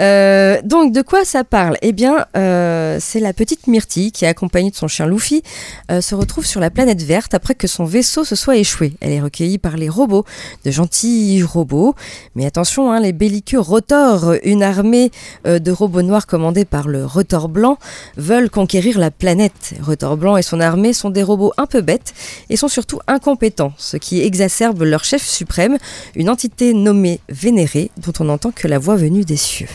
[0.00, 1.76] Euh, donc de quoi ça parle?
[1.82, 5.42] Eh bien, euh, c'est la petite Myrtille qui accompagnée de son chien Luffy
[5.90, 8.94] euh, se retrouve sur la planète verte après que son vaisseau se soit échoué.
[9.00, 10.24] Elle est recueillie par les robots,
[10.64, 11.94] de gentils robots,
[12.34, 15.10] mais attention, hein, les belliqueux Rotor, une armée
[15.44, 17.78] de robots noirs commandée par le Rotor blanc,
[18.16, 19.74] veulent conquérir la planète.
[19.82, 22.14] Rotor blanc et son armée sont des robots un peu bêtes
[22.48, 25.76] et sont surtout incompétents, ce qui exacerbe leur chef suprême,
[26.14, 29.68] une entité nommée Vénérée, dont on n'entend que la voix venue des cieux.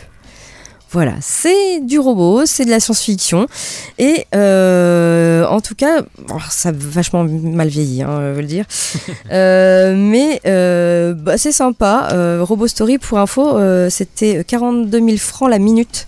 [0.91, 3.47] Voilà, c'est du robot, c'est de la science-fiction.
[3.97, 8.47] Et euh, en tout cas, bon, ça a vachement mal vieilli, hein, je veux le
[8.47, 8.65] dire.
[9.31, 12.09] Euh, mais euh, bah, c'est sympa.
[12.13, 13.59] Euh, Robo Story, pour info,
[13.89, 16.07] c'était 42 000 francs la minute.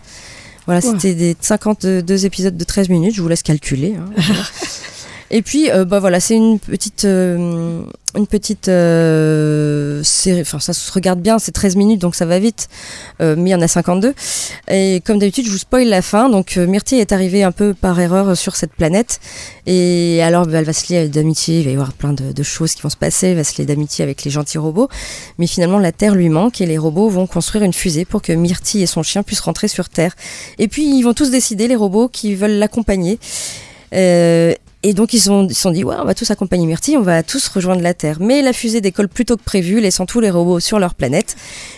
[0.65, 3.95] Voilà, c'était des 52 épisodes de 13 minutes, je vous laisse calculer.
[3.95, 4.41] hein, voilà.
[5.31, 7.83] Et puis, euh, bah voilà, c'est une petite, euh,
[8.15, 10.41] une petite euh, série.
[10.41, 12.67] Enfin, ça se regarde bien, c'est 13 minutes, donc ça va vite.
[13.21, 14.13] Euh, mais il y en a 52.
[14.69, 16.29] Et comme d'habitude, je vous spoil la fin.
[16.29, 19.19] Donc, euh, Myrtille est arrivée un peu par erreur sur cette planète.
[19.65, 21.59] Et alors, bah, elle va se lier d'amitié.
[21.59, 23.27] Il va y avoir plein de, choses qui vont se passer.
[23.27, 24.89] Elle va se lier d'amitié avec les gentils robots.
[25.37, 28.31] Mais finalement, la Terre lui manque et les robots vont construire une fusée pour que
[28.31, 30.15] Myrtille et son chien puissent rentrer sur Terre.
[30.57, 33.19] Et puis, ils vont tous décider, les robots, qui veulent l'accompagner.
[33.93, 34.53] Euh,
[34.83, 37.47] et donc ils se sont, dit, ouais, on va tous accompagner Myrtille, on va tous
[37.47, 38.17] rejoindre la Terre.
[38.19, 41.35] Mais la fusée décolle plus tôt que prévu, laissant tous les robots sur leur planète.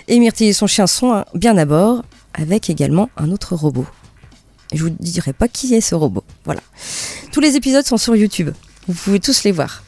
[0.08, 3.86] Et Myrtille et son chien sont hein, bien à bord, avec également un autre robot.
[4.74, 6.24] Je vous dirai pas qui est ce robot.
[6.46, 6.62] Voilà.
[7.32, 8.52] Tous les épisodes sont sur YouTube.
[8.88, 9.84] Vous pouvez tous les voir.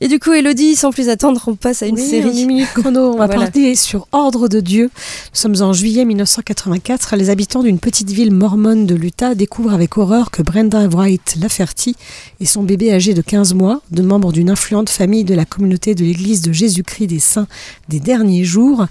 [0.00, 2.28] Et du coup, Elodie, sans plus attendre, on passe à une Oui, série.
[2.28, 3.46] en une minute chrono, on va Voilà.
[3.50, 4.84] parler sur Ordre de Dieu.
[4.94, 7.16] Nous sommes en juillet 1984.
[7.16, 11.94] Les habitants d'une petite ville mormone de l'Utah découvrent avec horreur que Brenda Wright Lafferty
[12.40, 15.94] et son bébé âgé de 15 mois, deux membres d'une influente famille de la communauté
[15.94, 17.46] de l'Église de Jésus-Christ des Saints
[17.88, 18.86] des derniers jours,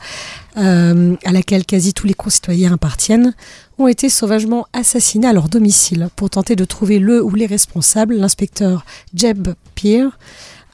[0.58, 3.34] euh, à laquelle quasi tous les concitoyens appartiennent,
[3.78, 6.10] ont été sauvagement assassinés à leur domicile.
[6.16, 10.18] Pour tenter de trouver le ou les responsables, l'inspecteur Jeb Peer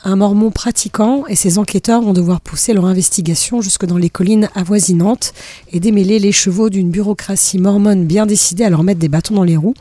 [0.03, 4.49] un mormon pratiquant et ses enquêteurs vont devoir pousser leur investigation jusque dans les collines
[4.55, 5.33] avoisinantes
[5.71, 9.43] et démêler les chevaux d'une bureaucratie mormone bien décidée à leur mettre des bâtons dans
[9.43, 9.73] les roues.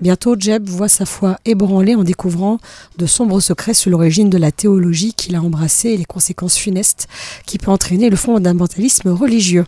[0.00, 2.58] Bientôt, Jeb voit sa foi ébranlée en découvrant
[2.98, 7.08] de sombres secrets sur l'origine de la théologie qu'il a embrassée et les conséquences funestes
[7.44, 9.64] qui peut entraîner le fondamentalisme religieux.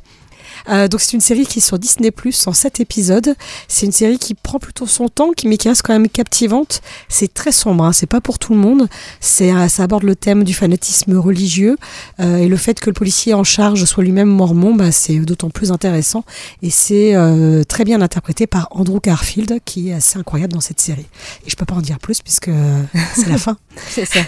[0.68, 3.34] Euh, donc c'est une série qui est sur Disney Plus en 7 épisodes.
[3.68, 6.80] C'est une série qui prend plutôt son temps, qui, mais qui reste quand même captivante.
[7.08, 8.88] C'est très sombre, hein, c'est pas pour tout le monde.
[9.20, 11.76] C'est, euh, ça aborde le thème du fanatisme religieux
[12.20, 15.50] euh, et le fait que le policier en charge soit lui-même mormon, bah, c'est d'autant
[15.50, 16.24] plus intéressant.
[16.62, 20.80] Et c'est euh, très bien interprété par Andrew Garfield, qui est assez incroyable dans cette
[20.80, 21.06] série.
[21.46, 22.82] Et je peux pas en dire plus puisque euh,
[23.14, 23.56] c'est la fin.
[23.88, 24.20] C'est ça.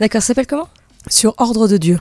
[0.00, 0.68] D'accord, ça s'appelle comment?
[1.08, 2.00] Sur Ordre de Dieu.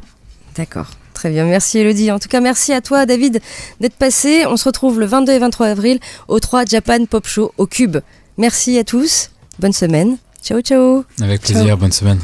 [0.56, 0.88] D'accord.
[1.20, 2.12] Très bien, merci Elodie.
[2.12, 3.42] En tout cas, merci à toi David
[3.82, 4.46] d'être passé.
[4.46, 6.00] On se retrouve le 22 et 23 avril
[6.30, 7.98] au 3 Japan Pop Show au Cube.
[8.38, 9.30] Merci à tous.
[9.60, 10.16] Bonne semaine.
[10.42, 11.04] Ciao ciao.
[11.22, 12.20] Avec plaisir, bonne semaine.